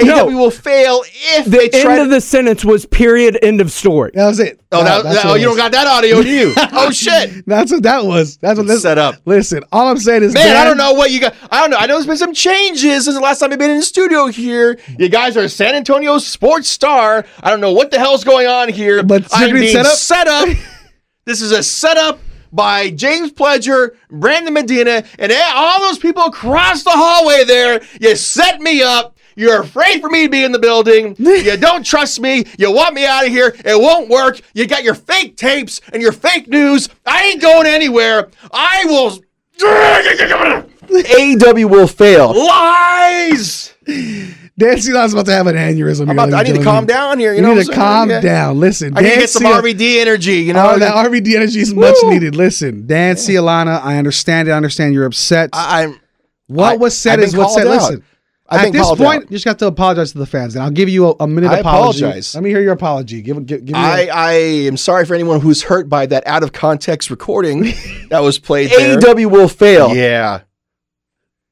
[0.00, 0.26] No.
[0.26, 3.36] AEW will fail if The they try end to of the sentence was period.
[3.42, 4.12] End of story.
[4.14, 4.60] That was it.
[4.70, 5.62] Oh, that, that's that- oh, what oh it you don't was.
[5.62, 6.52] got that audio, do you?
[6.56, 7.44] oh shit.
[7.44, 8.36] That's what that was.
[8.36, 9.16] That's what this Set up.
[9.24, 11.34] Listen, all I'm saying is, Man, I don't know what you got.
[11.50, 11.76] I don't know.
[11.76, 14.28] I know there's been some changes since the last time I've been in the studio
[14.28, 14.78] here.
[14.96, 17.26] You guys are a San Antonio sports star.
[17.42, 19.02] I don't know what the hell's going on here.
[19.02, 19.92] But I'm secret being setup?
[19.92, 20.48] set up.
[21.24, 22.20] this is a setup
[22.52, 27.80] by James Pledger, Brandon Medina, and eh, all those people across the hallway there.
[28.00, 29.16] You set me up.
[29.36, 31.16] You're afraid for me to be in the building.
[31.40, 32.44] You don't trust me.
[32.58, 33.54] You want me out of here.
[33.64, 34.40] It won't work.
[34.52, 36.88] You got your fake tapes and your fake news.
[37.06, 38.28] I ain't going anywhere.
[38.52, 39.18] I will.
[40.90, 42.34] AEW will fail.
[42.34, 43.74] Lies.
[44.60, 46.04] Dan Cena's about to have an aneurysm.
[46.04, 47.32] Here, about to- I need to calm down here.
[47.32, 48.20] You You know need to calm Yeah.
[48.20, 48.60] down.
[48.60, 50.34] Listen, I need to get some Cena- RVD energy.
[50.36, 52.36] You know, Oh, that RVD energy is much needed.
[52.36, 54.52] Listen, Dan Cialana, I understand it.
[54.52, 55.50] I understand you're upset.
[55.52, 55.98] I, I'm.
[56.46, 57.66] what I- was said is what's said.
[57.66, 57.70] out.
[57.74, 58.04] Listen,
[58.52, 59.30] at this point, out.
[59.30, 61.50] you just got to apologize to the fans, and I'll give you a, a minute
[61.52, 62.00] I apology.
[62.00, 62.34] apologize.
[62.34, 63.22] Let me hear your apology.
[63.22, 63.80] Give, give, give me.
[63.80, 64.32] I, a- I
[64.66, 67.72] am sorry for anyone who's hurt by that out of context recording
[68.10, 68.70] that was played.
[68.70, 69.94] AEW will fail.
[69.94, 70.40] Yeah.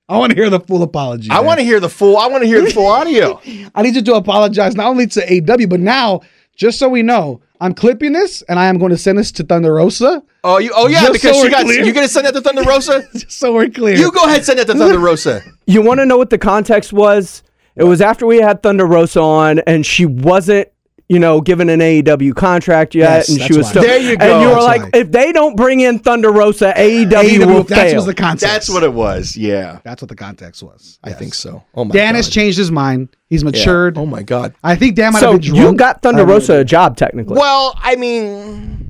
[0.09, 1.29] I want to hear the full apology.
[1.31, 2.17] I want to hear the full.
[2.17, 3.41] I want to hear the full audio.
[3.75, 5.21] I need you to apologize not only to
[5.53, 6.21] AW, but now,
[6.57, 9.43] just so we know, I'm clipping this, and I am going to send this to
[9.45, 10.71] Thunder Rosa, Oh, you.
[10.75, 11.01] Oh, yeah.
[11.01, 11.65] Just because so you we're got.
[11.65, 11.85] clear.
[11.85, 13.03] You gonna send that to Thunder Rosa?
[13.13, 13.97] just so we're clear.
[13.97, 14.45] you go ahead.
[14.45, 15.43] Send that to Thunder Rosa.
[15.67, 17.43] You want to know what the context was?
[17.75, 20.69] It was after we had Thunder Rosa on, and she wasn't,
[21.09, 23.71] you know, given an AEW contract yet, Yes, and she was why.
[23.71, 23.83] still.
[23.83, 24.25] There you go.
[24.27, 24.91] And you were That's like, why.
[24.95, 27.95] if they don't bring in Thunder Rosa, AEW, will AEW, that fail.
[27.97, 28.43] was the context.
[28.43, 29.37] That's what it was.
[29.37, 29.81] Yeah.
[29.85, 30.99] That's what the context was.
[31.03, 31.65] I think so.
[31.75, 32.17] Oh my Dan god.
[32.17, 33.09] has changed his mind.
[33.31, 33.51] He's Yeah.
[33.51, 33.97] matured.
[33.99, 34.55] Oh my god.
[34.63, 35.73] I think Dan might so have been drunk.
[35.73, 37.37] you got Thunder Rosa a job technically.
[37.39, 38.88] Well, I mean,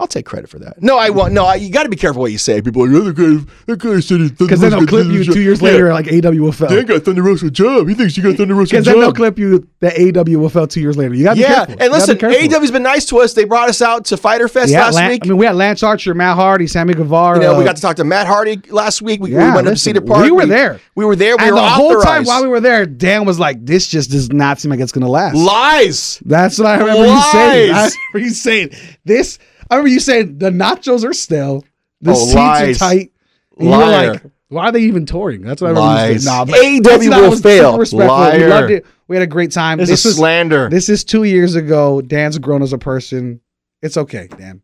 [0.00, 0.82] I'll take credit for that.
[0.82, 1.34] No, I won't.
[1.34, 2.62] No, I, you got to be careful what you say.
[2.62, 5.22] People are like, "Oh, that guy, that guy said he Because then they'll clip you
[5.24, 6.68] two years later, like AW will fail.
[6.70, 7.86] Dan got Thunder Rosa job.
[7.86, 10.48] He thinks he got Thunder Rosa a Because then they'll clip you that AW will
[10.48, 11.14] fail two years later.
[11.14, 11.76] You got to be Yeah, careful.
[11.84, 12.22] and listen, be.
[12.48, 13.34] AEW's been nice to us.
[13.34, 15.26] They brought us out to Fyter Fest Yeah, last week.
[15.26, 17.36] I mean, we had Lance Archer, Matt Hardy, Sammy Guevara.
[17.38, 19.20] you know, we got to talk to Matt Hardy last week.
[19.20, 20.24] We, we Yeah, went up to listen, Cedar Park.
[20.24, 20.80] we were there.
[20.94, 21.36] We were there.
[21.36, 24.10] We and were the whole time while we were there, Dan was like, "This just
[24.10, 26.22] does not seem like it's going to last." lies.
[26.24, 27.70] That's what I remember you saying.
[27.70, 27.96] I Lies.
[28.14, 28.70] remember you saying
[29.04, 29.38] this.
[29.70, 31.64] I remember you saying the nachos are stale,
[32.00, 32.76] the Oh, seats lies.
[32.76, 33.12] are tight.
[33.58, 36.24] And you were like, "Why are they even touring?" That's what I remember Lies.
[36.24, 37.78] Nah, but AEW that's not- will fail.
[37.78, 37.98] respectful.
[38.00, 38.48] We Liar.
[38.48, 38.86] loved it.
[39.06, 39.78] We had a great time.
[39.78, 40.68] This this is slander.
[40.70, 42.00] This is two years ago.
[42.00, 43.40] Dan's grown as a person.
[43.82, 44.62] It's okay, Dan.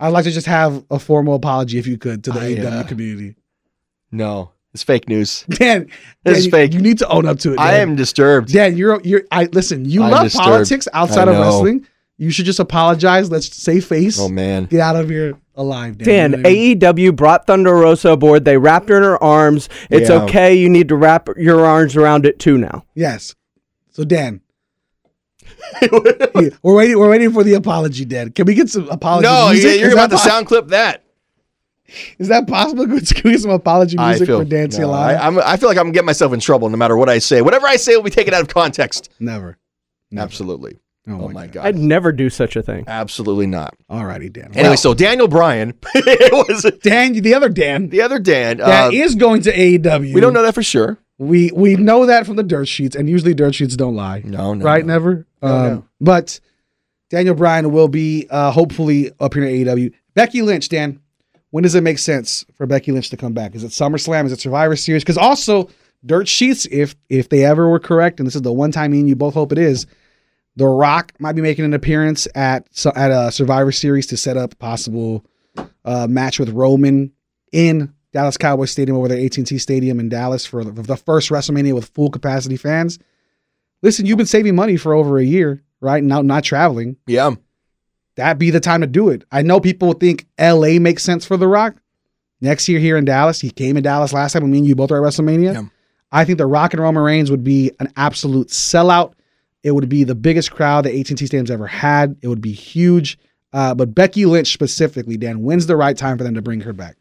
[0.00, 2.66] I'd like to just have a formal apology, if you could, to the I, AEW
[2.66, 3.36] uh, community.
[4.10, 5.44] no, it's fake news.
[5.48, 5.92] Dan, This
[6.24, 6.72] Dan, is you- fake.
[6.74, 7.58] You need to own up to it.
[7.60, 8.52] I am disturbed.
[8.52, 9.22] Dan, you're you're.
[9.30, 9.84] I listen.
[9.84, 10.44] You I'm love disturbed.
[10.44, 11.86] politics outside of wrestling.
[12.24, 13.30] You should just apologize.
[13.30, 14.18] Let's save face.
[14.18, 14.64] Oh man.
[14.64, 16.06] Get out of here alive, Dan.
[16.06, 16.78] Dan, You know what I mean?
[16.80, 18.44] AEW brought Thunder Rosa aboard.
[18.44, 19.68] They wrapped her in her arms.
[19.90, 20.22] It's Yeah.
[20.22, 20.54] okay.
[20.54, 22.84] You need to wrap your arms around it too now.
[22.94, 23.34] Yes.
[23.90, 24.40] So Dan,
[25.82, 25.88] yeah,
[26.62, 26.98] we're waiting.
[26.98, 28.30] We're waiting for the apology, Dan.
[28.32, 29.26] Can we get some apology?
[29.28, 29.72] No, music?
[29.72, 31.02] you- you're Is about to po- sound clip that.
[32.18, 32.86] Is that possible?
[32.88, 34.38] Can we get some apology music feel.
[34.40, 36.96] for Dan no, I, I'm, I feel like I'm getting myself in trouble no matter
[36.96, 37.42] what I say.
[37.42, 39.10] Whatever I say will be taken out of context.
[39.20, 39.58] Never.
[40.10, 40.24] Never.
[40.24, 40.78] Absolutely.
[41.06, 41.52] Oh, Oh, my my God.
[41.54, 41.66] god.
[41.66, 42.84] I'd never do such a thing.
[42.86, 43.74] Absolutely not.
[43.90, 44.46] Alrighty, Dan.
[44.54, 48.56] Anyway, Well, so Daniel Bryan it was Dan, the other Dan, the other Dan.
[48.58, 50.14] that uh, is going to AEW.
[50.14, 50.98] we don't know that for sure.
[51.18, 54.22] We we know that from the dirt sheets, and usually dirt sheets don't lie.
[54.24, 54.84] No, no, right?
[54.84, 54.92] no.
[54.94, 55.26] Never.
[55.42, 55.84] No, um, no.
[56.00, 56.40] But
[57.10, 59.92] Daniel Bryan will be uh, hopefully up here in AEW.
[60.14, 61.00] Becky Lynch, Dan.
[61.50, 63.54] When does it make sense for Becky Lynch to come back?
[63.54, 64.26] Is it SummerSlam?
[64.26, 65.04] Is it Survivor Series?
[65.04, 65.68] Because also
[66.04, 68.98] dirt sheets, if if they ever were correct, and this is the one time me
[69.00, 69.86] and you both hope it is,
[70.56, 74.58] The Rock might be making an appearance at at a Survivor Series to set up
[74.58, 75.24] possible
[75.84, 77.12] uh, match with Roman
[77.52, 81.74] in Dallas Cowboys Stadium over their AT&T Stadium in Dallas for the, the first WrestleMania
[81.74, 82.98] with full capacity fans.
[83.82, 86.02] Listen, you've been saving money for over a year, right?
[86.02, 86.96] Now not traveling.
[87.06, 87.32] Yeah.
[88.16, 89.24] That'd be the time to do it.
[89.32, 91.74] I know people think LA makes sense for The Rock.
[92.40, 94.76] Next year here in Dallas, he came in Dallas last time when me and you
[94.76, 95.54] both were at WrestleMania.
[95.54, 95.62] Yeah.
[96.12, 99.14] I think The Rock and Roman Reigns would be an absolute sellout.
[99.64, 102.16] It would be the biggest crowd that AT&T Stadium's ever had.
[102.22, 103.18] It would be huge.
[103.52, 106.72] Uh, but Becky Lynch specifically, Dan, when's the right time for them to bring her
[106.72, 106.96] back?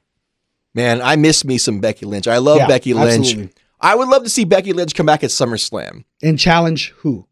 [0.73, 2.27] Man, I miss me some Becky Lynch.
[2.27, 3.27] I love Yeah, Becky Lynch.
[3.27, 3.53] absolutely.
[3.79, 6.05] I would love to see Becky Lynch come back at SummerSlam.
[6.23, 7.27] And challenge who?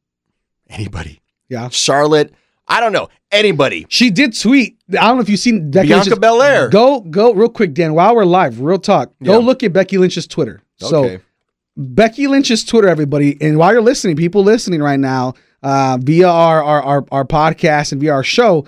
[0.70, 1.22] Anybody.
[1.50, 1.70] Yeah.
[1.70, 2.34] Charlotte.
[2.68, 3.10] I don't know.
[3.32, 3.86] Anybody.
[3.90, 4.78] She did tweet.
[4.92, 6.70] I don't know if you've seen Becky Bianca Lynch's- Belair.
[6.70, 7.94] Go, go real quick, Dan.
[7.94, 9.12] While we're live, real talk.
[9.24, 9.46] Go Yeah.
[9.46, 10.62] look at Becky Lynch's Twitter.
[10.78, 11.20] So Okay.
[11.78, 16.62] Becky Lynch's Twitter, everybody, and while you're listening, people listening right now uh, via our,
[16.64, 18.66] our our our podcast and via our show,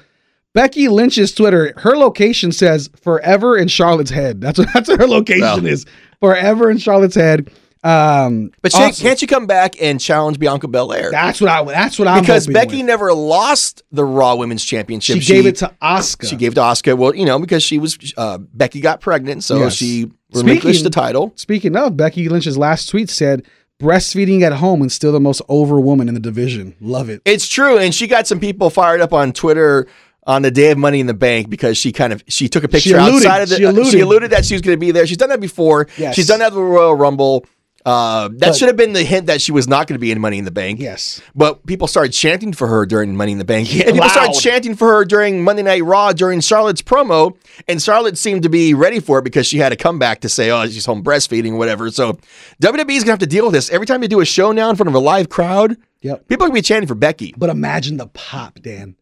[0.53, 5.07] Becky Lynch's Twitter, her location says "forever in Charlotte's head." That's what that's what her
[5.07, 5.57] location Wow.
[5.57, 5.85] is.
[6.21, 7.51] Forever in Charlotte's head.
[7.85, 11.11] Um, But she, also- can't you come back and challenge Bianca Belair?
[11.11, 11.61] that's what I.
[11.65, 12.85] That's what I'm because Becky with.
[12.85, 15.21] never lost the Raw Women's Championship.
[15.21, 16.29] She, gave it to Asuka.
[16.29, 16.97] She gave it to Asuka.
[16.97, 19.73] Well, you know, because she was uh, Becky got pregnant, so Yes.
[19.75, 21.33] she relinquished Speaking- the title.
[21.35, 23.43] Speaking of, Becky Lynch's last tweet said,
[23.81, 26.75] "Breastfeeding at home and still the most over woman in the division.
[26.81, 29.87] Love it." It's true, and she got some people fired up on Twitter
[30.25, 32.67] on the day of Money in the Bank because she kind of she took a
[32.67, 33.25] picture alluded.
[33.27, 33.57] outside of the.
[33.57, 33.91] She alluded.
[33.91, 35.05] she alluded that she was going to be there.
[35.05, 35.87] She's done that before.
[35.97, 36.15] Yes.
[36.15, 37.45] She's done that at the Royal Rumble.
[37.85, 40.09] Uh, that But- should have been the hint that she was not going to be
[40.11, 40.79] in Money in the Bank.
[40.79, 41.19] Yes.
[41.35, 43.67] But people started chanting for her during Money in the Bank.
[43.85, 47.35] And people started chanting for her during Monday Night Raw during Charlotte's promo.
[47.67, 50.49] And Charlotte seemed to be ready for it because she had a comeback to say,
[50.49, 51.91] oh, she's home breastfeeding whatever.
[51.91, 52.13] So
[52.61, 53.69] WWE's going to have to deal with this.
[53.69, 56.27] Every time they do a show now in front of a live crowd, Yep.
[56.29, 57.33] people are going to be chanting for Becky.
[57.37, 58.95] But imagine the pop, Dan.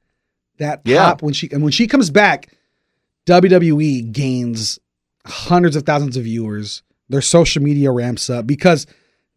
[0.58, 1.16] That pop Yeah.
[1.20, 2.48] when she and when she comes back,
[3.28, 4.80] WWE gains
[5.26, 6.84] hundreds of thousands of viewers.
[7.12, 8.88] Their social media ramps up because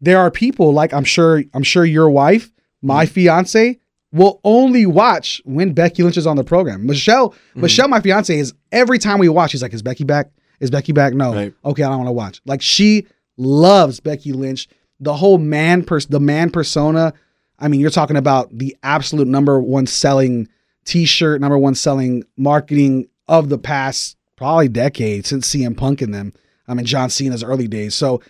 [0.01, 3.79] there are people like I'm sure I'm sure your wife, my fiance,
[4.11, 6.85] will only watch when Becky Lynch is on the program.
[6.85, 7.61] Michelle, Mm-hmm.
[7.61, 10.31] Michelle, my fiance, is every time we watch, she's like, "Is Becky back?
[10.59, 11.13] Is Becky back?
[11.13, 11.33] No.
[11.33, 11.53] Right.
[11.63, 13.05] Okay, I don't want to watch." Like she
[13.37, 14.67] loves Becky Lynch.
[14.99, 17.13] The whole man pers- the man persona.
[17.59, 20.47] I mean, you're talking about the absolute number one selling
[20.85, 26.33] T-shirt, number one selling marketing of the past probably decade since CM Punk and them.
[26.67, 27.95] I mean, John Cena's early days.
[27.95, 28.21] So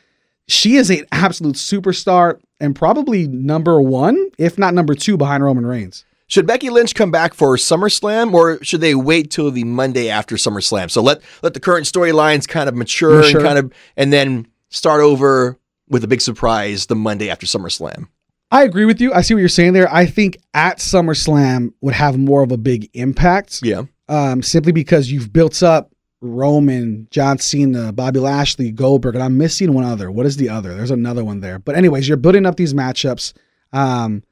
[0.48, 5.65] she is an absolute superstar and probably number one, if not number two, behind Roman
[5.65, 6.06] Reigns.
[6.28, 10.36] Should Becky Lynch come back for SummerSlam or should they wait till the Monday after
[10.36, 10.89] SummerSlam?
[10.89, 13.39] So let let the current storylines kind of mature, Mature.
[13.39, 18.08] and kind of and then start over with a big surprise the Monday after SummerSlam.
[18.52, 19.13] I agree with you.
[19.13, 19.91] I see what you're saying there.
[19.93, 23.62] I think at SummerSlam would have more of a big impact.
[23.63, 23.84] Yeah.
[24.10, 25.91] um, simply because you've built up
[26.26, 30.12] Roman, John Cena, Bobby Lashley, Goldberg, and I'm missing one other.
[30.12, 30.74] What is the other?
[30.76, 31.60] There's another one there.
[31.60, 33.34] But anyways, you're building up these matchups.
[33.74, 34.24] Um,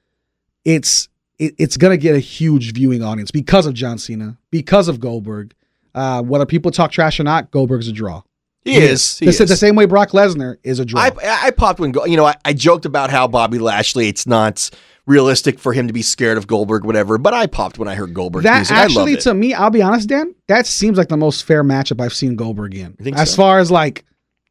[0.66, 5.00] it's it, it's gonna get a huge viewing audience because of John Cena, because of
[5.00, 5.54] Goldberg.
[5.96, 8.24] Uh, whether people talk trash or not, Goldberg's a draw.
[8.64, 9.20] He is.
[9.20, 9.50] He This is.
[9.50, 11.02] the same way Brock Lesnar is a draw.
[11.02, 14.70] I, I popped when you know I, I joked about how Bobby Lashley it's not
[15.06, 18.14] realistic for him to be scared of Goldberg whatever but I popped when I heard
[18.14, 21.18] Goldberg's that music I actually, to me, I'll be honest, Dan, that seems like the
[21.18, 22.96] most fair matchup I've seen Goldberg in.
[23.14, 23.38] As so?
[23.38, 24.06] far as like,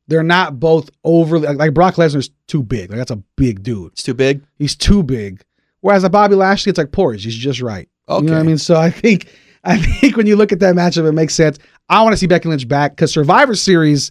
[0.08, 2.90] they're not both overly like, like Brock Lesnar's too big.
[2.90, 3.92] Like that's a big dude.
[3.92, 4.44] it's too big.
[4.58, 5.42] He's too big.
[5.80, 7.24] Whereas a Bobby Lashley, it's like porridge.
[7.24, 7.88] He's just right.
[8.08, 8.58] You know what I mean?
[8.58, 9.28] So I think
[9.64, 11.58] I think when you look at that matchup, it makes sense.
[11.88, 14.10] I want to see Becky Lynch back because Survivor Series,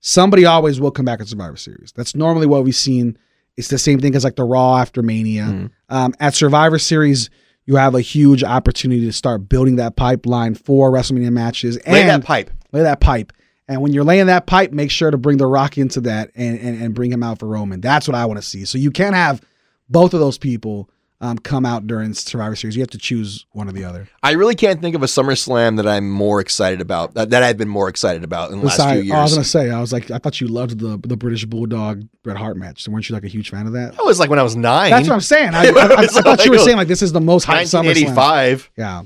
[0.00, 1.92] somebody always will come back at Survivor Series.
[1.96, 3.18] That's normally what we've seen.
[3.56, 5.44] It's the same thing as like the Raw after Mania.
[5.44, 5.66] Mm-hmm.
[5.88, 7.30] Um, at Survivor Series,
[7.66, 12.04] you have a huge opportunity to start building that pipeline for WrestleMania matches and Lay
[12.04, 12.50] that pipe.
[12.72, 13.32] lay that pipe.
[13.66, 16.58] And when you're laying that pipe, make sure to bring the Rock into that and
[16.58, 17.80] and, and bring him out for Roman.
[17.80, 18.64] That's what I want to see.
[18.66, 19.40] So you can't have
[19.88, 22.76] both of those people um, come out during Survivor Series.
[22.76, 24.08] You have to choose one or the other.
[24.22, 27.56] I really can't think of a SummerSlam that I'm more excited about that, that I've
[27.56, 29.12] been more excited about in the last few years.
[29.12, 32.02] I was gonna say, I was like, I thought you loved the the British Bulldog
[32.22, 32.82] Bret Hart match.
[32.82, 33.96] So weren't you like a huge fan of that?
[33.96, 34.90] That was like when I was nine.
[34.90, 35.54] That's what I'm saying.
[35.54, 37.86] I, I, I, I thought you were saying like this is the most hyped SummerSlam.
[37.86, 39.02] 1985, Yeah.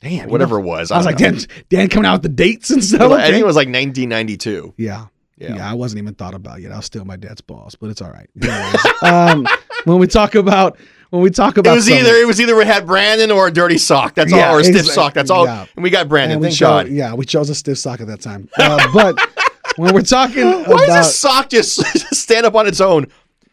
[0.00, 0.26] Damn.
[0.26, 0.90] you whatever know, it was.
[0.90, 1.30] I was like, know.
[1.30, 3.10] Dan, Dan coming out with the dates and stuff.
[3.10, 4.74] I think it was like 1992.
[4.76, 5.06] Yeah.
[5.36, 5.56] Yeah.
[5.56, 5.70] yeah.
[5.70, 6.72] I wasn't even thought about yet.
[6.72, 8.28] I was still my dad's boss, but it's all right.
[8.40, 9.46] Anyways, um,
[9.84, 10.78] when we talk about
[11.14, 13.50] when we talk about It was either it was either we had Brandon or a
[13.52, 14.14] dirty sock.
[14.14, 15.14] That's Yeah, all, or a stiff exa- sock.
[15.14, 15.46] That's all.
[15.46, 15.66] yeah.
[15.76, 16.32] And we got Brandon.
[16.32, 16.88] and we Thank chose, God.
[16.88, 18.48] yeah, we chose a stiff sock at that time.
[18.58, 19.16] Uh, but
[19.76, 21.80] when we're talking Why about, does this sock just
[22.14, 23.06] stand up on its own?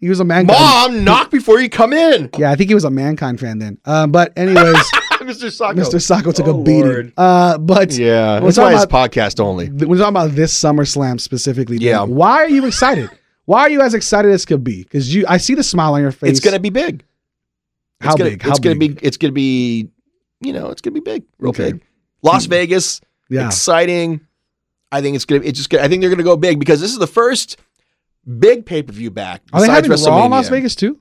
[0.00, 0.58] he was a mankind.
[0.58, 2.30] Mom, knock before you come in.
[2.38, 3.78] Yeah, I think he was a mankind fan then.
[3.84, 4.76] Um, but anyways,
[5.20, 5.50] Mr.
[5.50, 5.74] Socko.
[5.74, 5.96] Mr.
[6.00, 7.12] Socko took Oh, a beating.
[7.16, 9.68] Uh, but Yeah, we're that's why talking it's about, podcast only.
[9.68, 11.76] th- we're talking about this SummerSlam specifically.
[11.78, 12.02] Yeah.
[12.04, 13.10] Why are you excited?
[13.46, 14.82] Why are you as excited as could be?
[14.82, 16.30] Because you, I see the smile on your face.
[16.30, 17.04] It's gonna be big.
[18.00, 18.42] It's how gonna, big?
[18.42, 18.96] How it's gonna be.
[19.02, 19.90] It's gonna be.
[20.40, 21.72] You know, it's gonna be big, real Okay.
[21.72, 21.82] big.
[22.22, 22.50] Las hmm.
[22.50, 23.46] Vegas, Yeah.
[23.46, 24.20] exciting.
[24.90, 25.42] I think it's gonna.
[25.42, 25.70] It's just.
[25.70, 27.58] Gonna, I think they're gonna go big because this is the first
[28.38, 29.42] big pay per view back.
[29.52, 31.00] Are they having Raw in Las Vegas too?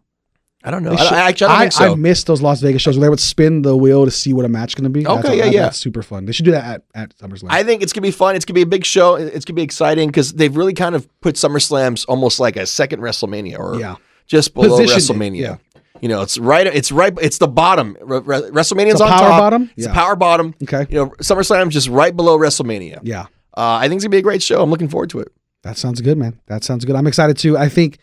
[0.65, 0.93] I don't know.
[0.93, 1.91] I, I actually I don't think so.
[1.91, 4.45] I missed those Las Vegas shows where they would spin the wheel to see what
[4.45, 5.06] a match going to be.
[5.06, 5.62] Okay, That's- yeah, that- yeah.
[5.63, 6.26] That's super fun.
[6.26, 7.47] They should do that at, at SummerSlam.
[7.49, 8.36] I think it's gonna be fun.
[8.36, 9.15] It's gonna be a big show.
[9.15, 13.02] It's gonna be exciting because they've really kind of put SummerSlams almost like a second
[13.02, 13.95] WrestleMania or yeah.
[14.26, 15.39] just below Positioned it, WrestleMania.
[15.41, 15.56] yeah.
[16.02, 16.65] You know, it's right.
[16.67, 17.13] It's right.
[17.21, 17.95] It's the bottom.
[18.02, 19.39] Re- Re- WrestleMania's It's a on power top.
[19.39, 19.69] bottom?
[19.78, 19.93] It's a Yeah.
[19.93, 20.54] power bottom.
[20.63, 20.86] Okay.
[20.89, 22.99] You know, SummerSlam's just right below WrestleMania.
[23.04, 23.23] Yeah.
[23.56, 24.62] Uh, I think it's gonna be a great show.
[24.62, 25.30] I'm looking forward to it.
[25.63, 26.39] That sounds good, man.
[26.47, 26.95] That sounds good.
[26.95, 27.58] I'm excited too.
[27.58, 27.99] I think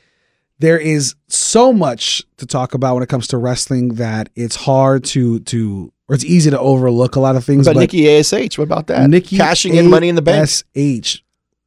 [0.61, 5.05] there is so much to talk about when it comes to wrestling that it's hard
[5.05, 7.66] to to or it's easy to overlook a lot of things.
[7.66, 9.09] But but Nikki Ash, what about that?
[9.09, 10.49] Nikki cashing in Money in the Bank.
[10.49, 11.18] Sh.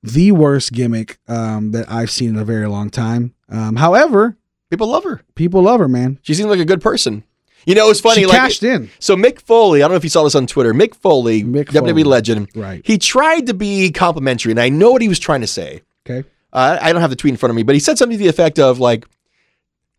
[0.03, 3.33] the worst gimmick um, that I've seen in a very long time.
[3.49, 4.37] Um, however,
[4.69, 5.21] People love her.
[5.35, 6.19] people love her, man.
[6.23, 7.23] She seems like a good person.
[7.65, 8.21] You know, it's funny.
[8.21, 8.89] she like, cashed in.
[8.99, 10.73] So Mick Foley, I don't know if you saw this on Twitter.
[10.73, 12.03] Mick Foley, Mick WWE Foley.
[12.03, 12.81] legend, Right.
[12.85, 15.81] he tried to be complimentary, and I know what he was trying to say.
[16.05, 16.27] Okay.
[16.53, 18.23] Uh, I don't have the tweet in front of me, but he said something to
[18.23, 19.05] the effect of like,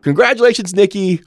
[0.03, 1.21] "Congratulations, Nikki.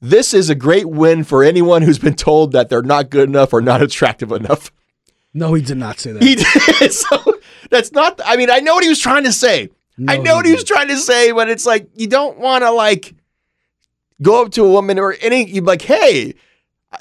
[0.00, 3.52] This is a great win for anyone who's been told that they're not good enough
[3.52, 4.72] or not attractive enough."
[5.34, 6.22] No, he did not say that.
[6.22, 6.34] He
[6.80, 6.92] did.
[6.92, 7.38] so
[7.70, 8.20] that's not.
[8.24, 9.68] I mean, I know what he was trying to say.
[10.08, 12.70] I know what he was trying to say, but it's like you don't want to
[12.70, 13.14] like
[14.22, 15.48] go up to a woman or any.
[15.48, 16.34] You're like, hey,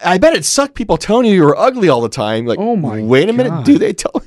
[0.03, 2.45] I bet it sucked people telling you you were ugly all the time.
[2.45, 4.21] Like, Oh my wait a minute, do they tell?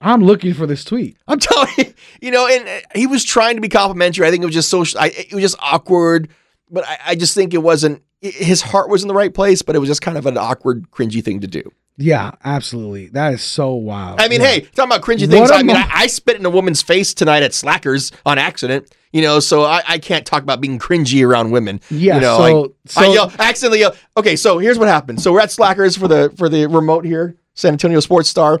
[0.00, 1.16] I'm looking for this tweet.
[1.26, 4.26] I'm telling you, you know, and uh, he was trying to be complimentary.
[4.26, 4.84] I think it was just so.
[4.98, 6.28] I, it was just awkward,
[6.70, 8.02] but I, I just think it wasn't.
[8.20, 10.90] His heart was in the right place, but it was just kind of an awkward,
[10.90, 11.62] cringy thing to do.
[12.00, 13.08] Yeah, absolutely.
[13.08, 14.20] That is so wild.
[14.20, 14.46] I mean, Yeah.
[14.48, 15.50] hey, talking about cringy things.
[15.50, 18.92] I mean, I, I spit in a woman's face tonight at Slackers on accident.
[19.12, 21.80] You know, so I, I can't talk about being cringy around women.
[21.90, 23.94] Yeah, you know, so- I, I so- yell, I accidentally yell.
[24.16, 25.20] Okay, so here's what happened.
[25.22, 28.60] So we're at Slackers for the for the remote here, San Antonio Sports Star.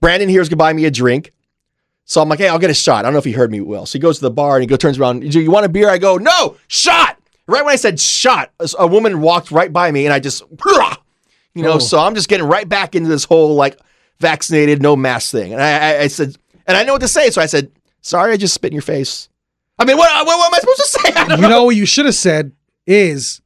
[0.00, 1.32] Brandon here's gonna buy me a drink.
[2.04, 3.00] So I'm like, hey, I'll get a shot.
[3.00, 3.84] I don't know if he heard me well.
[3.84, 5.20] So he goes to the bar and he go turns around.
[5.20, 5.90] Do you want a beer?
[5.90, 7.18] I go, no, shot.
[7.46, 10.42] Right when I said shot, a, woman walked right by me and I just,
[11.54, 11.74] you know.
[11.74, 11.78] Oh.
[11.78, 13.78] So I'm just getting right back into this whole like
[14.20, 15.52] vaccinated, no mask thing.
[15.52, 17.28] And I, I, I said, and I know what to say.
[17.28, 19.28] So I said, sorry, I just spit in your face.
[19.78, 21.36] I mean, what, what, what am I supposed to say?
[21.42, 22.52] You know what you should have said
[22.86, 23.42] is,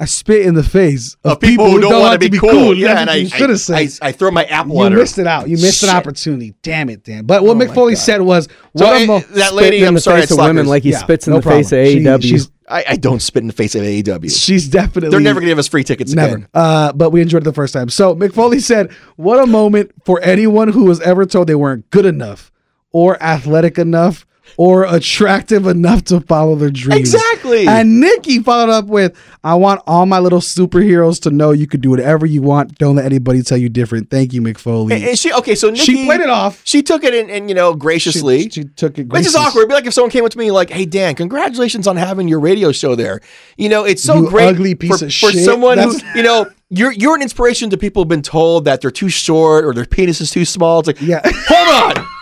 [0.00, 2.74] I spit in the face of, Of people, who don't want want to be cool.
[2.74, 3.76] Yeah, That's and what I, should have said.
[4.02, 4.82] I, I, throw my apple water.
[4.82, 4.98] you at her.
[4.98, 5.48] missed it out.
[5.48, 6.54] You missed an opportunity.
[6.62, 7.26] Damn it, Dan.
[7.26, 8.00] But what Oh Mick Foley God.
[8.00, 10.66] said was, So what a I- mo- that lady, I'm sorry, face at of women
[10.66, 11.86] like he Yeah, spits in no the face of problem.
[11.94, 12.22] She- AEW.
[12.22, 14.30] she's I, I don't spit in the face of AEW.
[14.44, 16.36] she's definitely They're never going to give us free tickets Never.
[16.36, 16.48] again.
[16.54, 17.88] Uh, but we enjoyed it the first time.
[17.90, 21.88] So Mick Foley said, "What a moment for anyone who was ever told they weren't
[21.90, 22.50] good enough,
[22.90, 24.26] or athletic enough,
[24.56, 27.66] or attractive enough to follow their dreams." Exactly.
[27.66, 31.80] And Nikki followed up with, "I want all my little superheroes to know you could
[31.80, 32.78] do whatever you want.
[32.78, 34.94] Don't let anybody tell you different." Thank you, Mick Foley.
[34.94, 36.60] And, and she okay, so Nikki, she played it off.
[36.64, 38.44] She took it and, and you know graciously.
[38.44, 39.08] She, she took it.
[39.08, 39.60] Which is awkward.
[39.62, 42.28] It'd be like if someone came up to me like, "Hey Dan, congratulations on having
[42.28, 43.20] your radio show there."
[43.56, 45.44] You know, it's so You great ugly piece for, of for shit.
[45.44, 48.90] someone who, you know, you're you're an inspiration to people who've been told that they're
[48.90, 50.80] too short or their penis is too small.
[50.80, 51.20] It's like, Yeah.
[51.24, 52.06] hold on.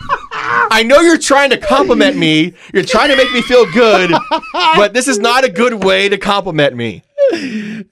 [0.72, 2.54] I know you're trying to compliment me.
[2.72, 4.10] You're trying to make me feel good,
[4.52, 7.02] but this is not a good way to compliment me.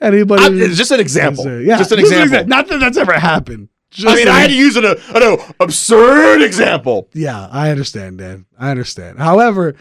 [0.01, 0.43] Anybody?
[0.43, 1.61] I'm- it's just an example.
[1.61, 2.45] Yeah, Just an example.
[2.47, 3.69] Not that that's ever happened.
[3.91, 7.09] Just I mean, an I had to use an, uh, an absurd example.
[7.13, 8.47] Yeah, I understand, Dan.
[8.57, 9.19] I understand.
[9.19, 9.75] However,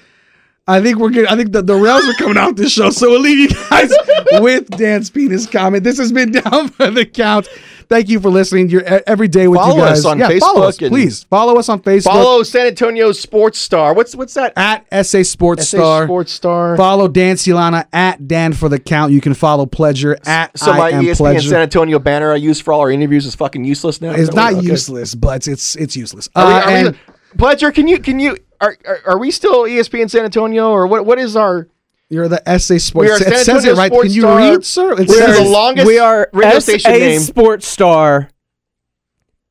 [0.67, 1.29] I think we're getting.
[1.29, 3.91] I think the, the rails are coming off this show, so we'll leave you guys
[4.41, 5.83] with Dan's penis comment.
[5.83, 7.47] This has been down for the count.
[7.89, 8.69] Thank you for listening.
[8.69, 9.99] You're every day with Follow you guys.
[9.99, 13.57] us on yeah, follow us, Facebook please follow us on Facebook Follow San Antonio Sports
[13.57, 13.95] Star.
[13.95, 14.53] What's what's that?
[14.55, 16.05] at SA Sports SA Star.
[16.05, 16.77] Sports Star.
[16.77, 19.11] Follow Dan Cialana at Dan for the count.
[19.11, 21.49] You can follow Pledger at So my I am ESPN Pleasure.
[21.49, 24.11] San Antonio banner I use for all our interviews is fucking useless now.
[24.11, 24.67] It's not okay.
[24.67, 26.29] useless, but it's it's useless.
[26.35, 26.97] Are we- Uh, are we- and
[27.37, 31.07] Pledger, can you can you are, are are we still ESPN San Antonio or what?
[31.07, 31.67] What is our?
[32.09, 32.93] You're the SA Sports.
[33.07, 33.91] We are it San says Antonio it right.
[33.91, 34.37] Sports Can you Star.
[34.37, 34.91] read, sir?
[34.93, 37.19] It We are says the longest we are radio SA station name.
[37.19, 38.29] Sports Star,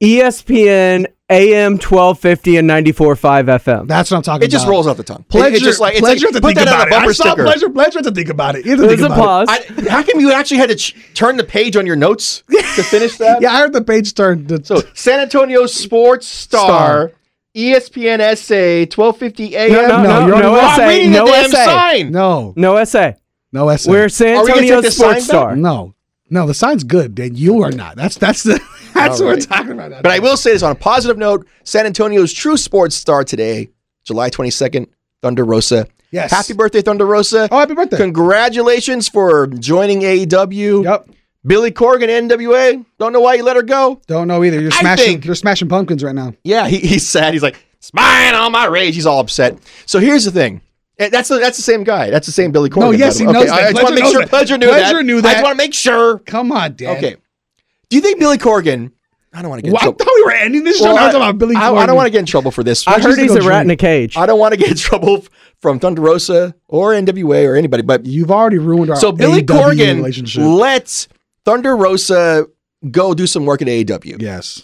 [0.03, 3.87] ESPN AM 1250 and 94.5 FM.
[3.87, 4.43] That's what I'm talking about.
[4.45, 5.21] It just rolls off the tongue.
[5.21, 6.91] It- Pleasure, it's just like it's pleasure like, to put think that about on a
[6.91, 6.95] it.
[6.95, 7.45] I bumper saw sticker.
[7.45, 8.65] pleasure, pleasure to think about it.
[8.65, 9.49] You have to There's think a about pause.
[9.87, 12.83] I, how come you actually had to ch- turn the page on your notes to
[12.83, 13.19] finish It.
[13.19, 13.43] that?
[13.43, 14.47] Yeah, I heard the page turn.
[14.47, 17.13] To, So San Antonio Sports Star, Star.
[17.59, 19.73] ESPN SA, twelve fifty AM.
[19.73, 20.87] No, no, No, no, you're no, on SA.
[20.87, 22.11] reading No the damn sign.
[22.13, 23.13] no, No SA.
[23.53, 23.91] no essay.
[23.91, 25.37] We're San Are we gonna Antonio take the sign Sports back?
[25.37, 25.57] Star.
[25.57, 25.95] no,
[26.31, 26.47] no.
[26.47, 27.35] The sign's good, Dan.
[27.35, 27.97] You are not.
[27.97, 28.61] That's that's the
[28.95, 29.91] that's All what we're talking about.
[29.91, 30.03] Now.
[30.03, 33.69] But I will say this on a positive note: San Antonio's true sports star today,
[34.05, 34.87] July twenty second,
[35.23, 35.87] Thunder Rosa.
[36.11, 36.31] Yes.
[36.31, 37.49] Happy birthday, Thunder Rosa!
[37.51, 37.99] Oh, happy birthday.
[37.99, 40.85] Congratulations for joining AEW.
[40.85, 41.11] Yep.
[41.49, 42.85] Billy Corgan, NWA.
[42.99, 44.01] Don't know why you let her go.
[44.07, 44.61] Don't know either.
[44.61, 45.05] You're smashing.
[45.07, 46.35] think- You're smashing pumpkins right now.
[46.45, 47.33] Yeah, he, he's sad.
[47.33, 48.95] He's like, spying on my rage.
[48.95, 49.59] He's all upset.
[49.87, 50.61] So here's the thing.
[50.99, 52.11] Eh, That's the, that's the same guy.
[52.11, 52.81] That's the same Billy Corgan.
[52.81, 53.53] No, by yes, he knows Okay, that.
[53.55, 54.31] I just want to make sure that.
[54.31, 55.05] Pledger knew Pledger that.
[55.05, 56.19] knew I just want to make sure.
[56.21, 56.97] Come on, Dan.
[56.97, 57.17] Okay.
[57.89, 58.93] Do you think Billy Corgan?
[59.33, 60.85] I don't want to get in Well, I thought we were ending this show.
[60.87, 62.65] Well, I, we're talking about Billy I- I don't want to get in trouble for
[62.65, 62.87] this.
[62.89, 64.17] I Let's heard he's go a rat in a cage.
[64.17, 65.25] I don't want to get in trouble
[65.61, 69.47] from Thunder Rosa or NWA or anybody, but You've already ruined our so Billy AEW
[69.77, 70.43] Corgan relationship.
[70.43, 71.09] lets
[71.49, 72.47] Thunder Rosa
[72.91, 74.21] go do some work at AEW.
[74.21, 74.63] yes,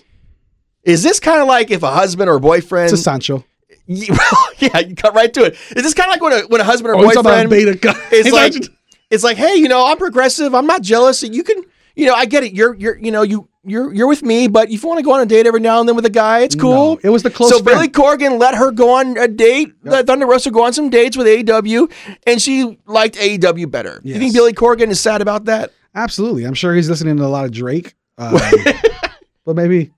[0.83, 2.91] Is this kind of like if a husband or boyfriend?
[2.91, 3.45] it's a Sancho.
[3.89, 5.55] Well, yeah, you cut right to it.
[5.77, 7.49] Is this kind of like when a when a husband or Oh, he's talking about
[7.51, 7.97] boyfriend beta.
[8.13, 8.55] is like
[9.11, 10.55] it's like, hey, you know, I'm progressive.
[10.55, 11.23] I'm not jealous.
[11.23, 11.63] You can
[11.97, 12.53] you know, I get it.
[12.55, 15.13] You're you're you know you you're you're with me, but if you want to go
[15.13, 16.95] on a date every now and then with a guy, it's cool.
[16.97, 17.77] No, it was the close So friend.
[17.79, 19.73] Billy Corgan let her go on a date.
[19.85, 21.91] Let Thunder Rosa go on some dates with AEW,
[22.27, 24.01] and she liked AEW better.
[24.03, 25.73] You think Billy Corgan is sad about that?
[25.95, 26.45] Absolutely.
[26.45, 27.95] I'm sure he's listening to a lot of Drake.
[28.19, 28.39] Um,
[29.45, 29.93] but maybe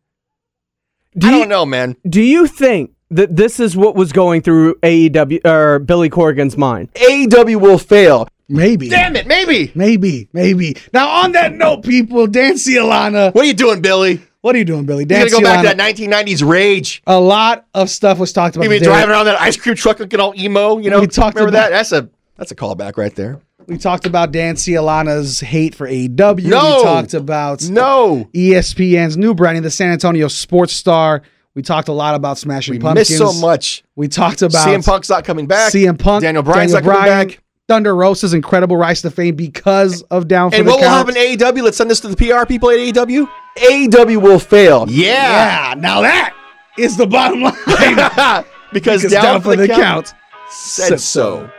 [1.17, 1.97] Do I you, don't know, man.
[2.09, 6.93] do you think that this is what was going through AEW or Billy Corgan's mind?
[6.95, 8.29] AEW will fail.
[8.49, 8.89] maybe.
[8.89, 9.73] Damn it, maybe.
[9.75, 10.77] Maybe, maybe.
[10.93, 13.35] Now, on that note, people, Dan Cialana.
[13.35, 14.21] What are you doing, Billy?
[14.43, 15.03] What are you doing, Billy?
[15.03, 17.03] You Dan gotta go back to that 1990s rage.
[17.07, 18.65] A lot of stuff was talked about.
[18.65, 20.79] You mean driving around that ice cream truck looking all emo?
[20.79, 21.77] You know, We talked remember about- that?
[21.77, 23.41] That's a that's a callback right there.
[23.67, 26.45] We talked about Dan Cialana's hate for AEW.
[26.45, 26.77] No.
[26.77, 31.23] We talked about No, ESPN's new branding, the San Antonio Sports Star.
[31.55, 33.11] We talked a lot about Smashing we Pumpkins.
[33.11, 33.83] missed so much.
[33.97, 35.73] We talked about CM Punk's not coming back.
[35.73, 37.43] CM Punk, Daniel Bryan's not coming Bryan, back.
[37.67, 41.15] Thunder Rosa's incredible rise to fame because of Down for And the what will happen
[41.15, 41.63] to AEW?
[41.63, 43.29] Let's send this to the PR people at AEW.
[43.57, 44.85] AEW will fail.
[44.89, 46.35] Yeah, now that
[46.79, 47.55] is the bottom line.
[48.73, 50.15] because, because down, for the, count, count
[50.51, 51.51] said so.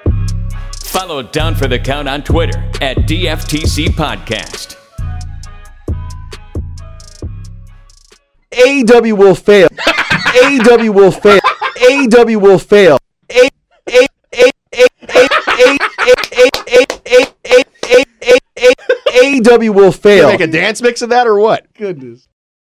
[0.97, 4.75] Follow Down for the Count on Twitter at DFTC Podcast.
[8.51, 9.67] AW will fail.
[10.41, 11.39] AW will fail.
[11.91, 12.97] AW will fail.
[13.29, 13.47] A-
[13.87, 18.35] A- A- A- A- A- A- A- A- A- A-
[19.13, 20.29] A- A- will fail.
[20.29, 21.71] Make a dance mix of that or what?
[21.75, 22.27] Goodness.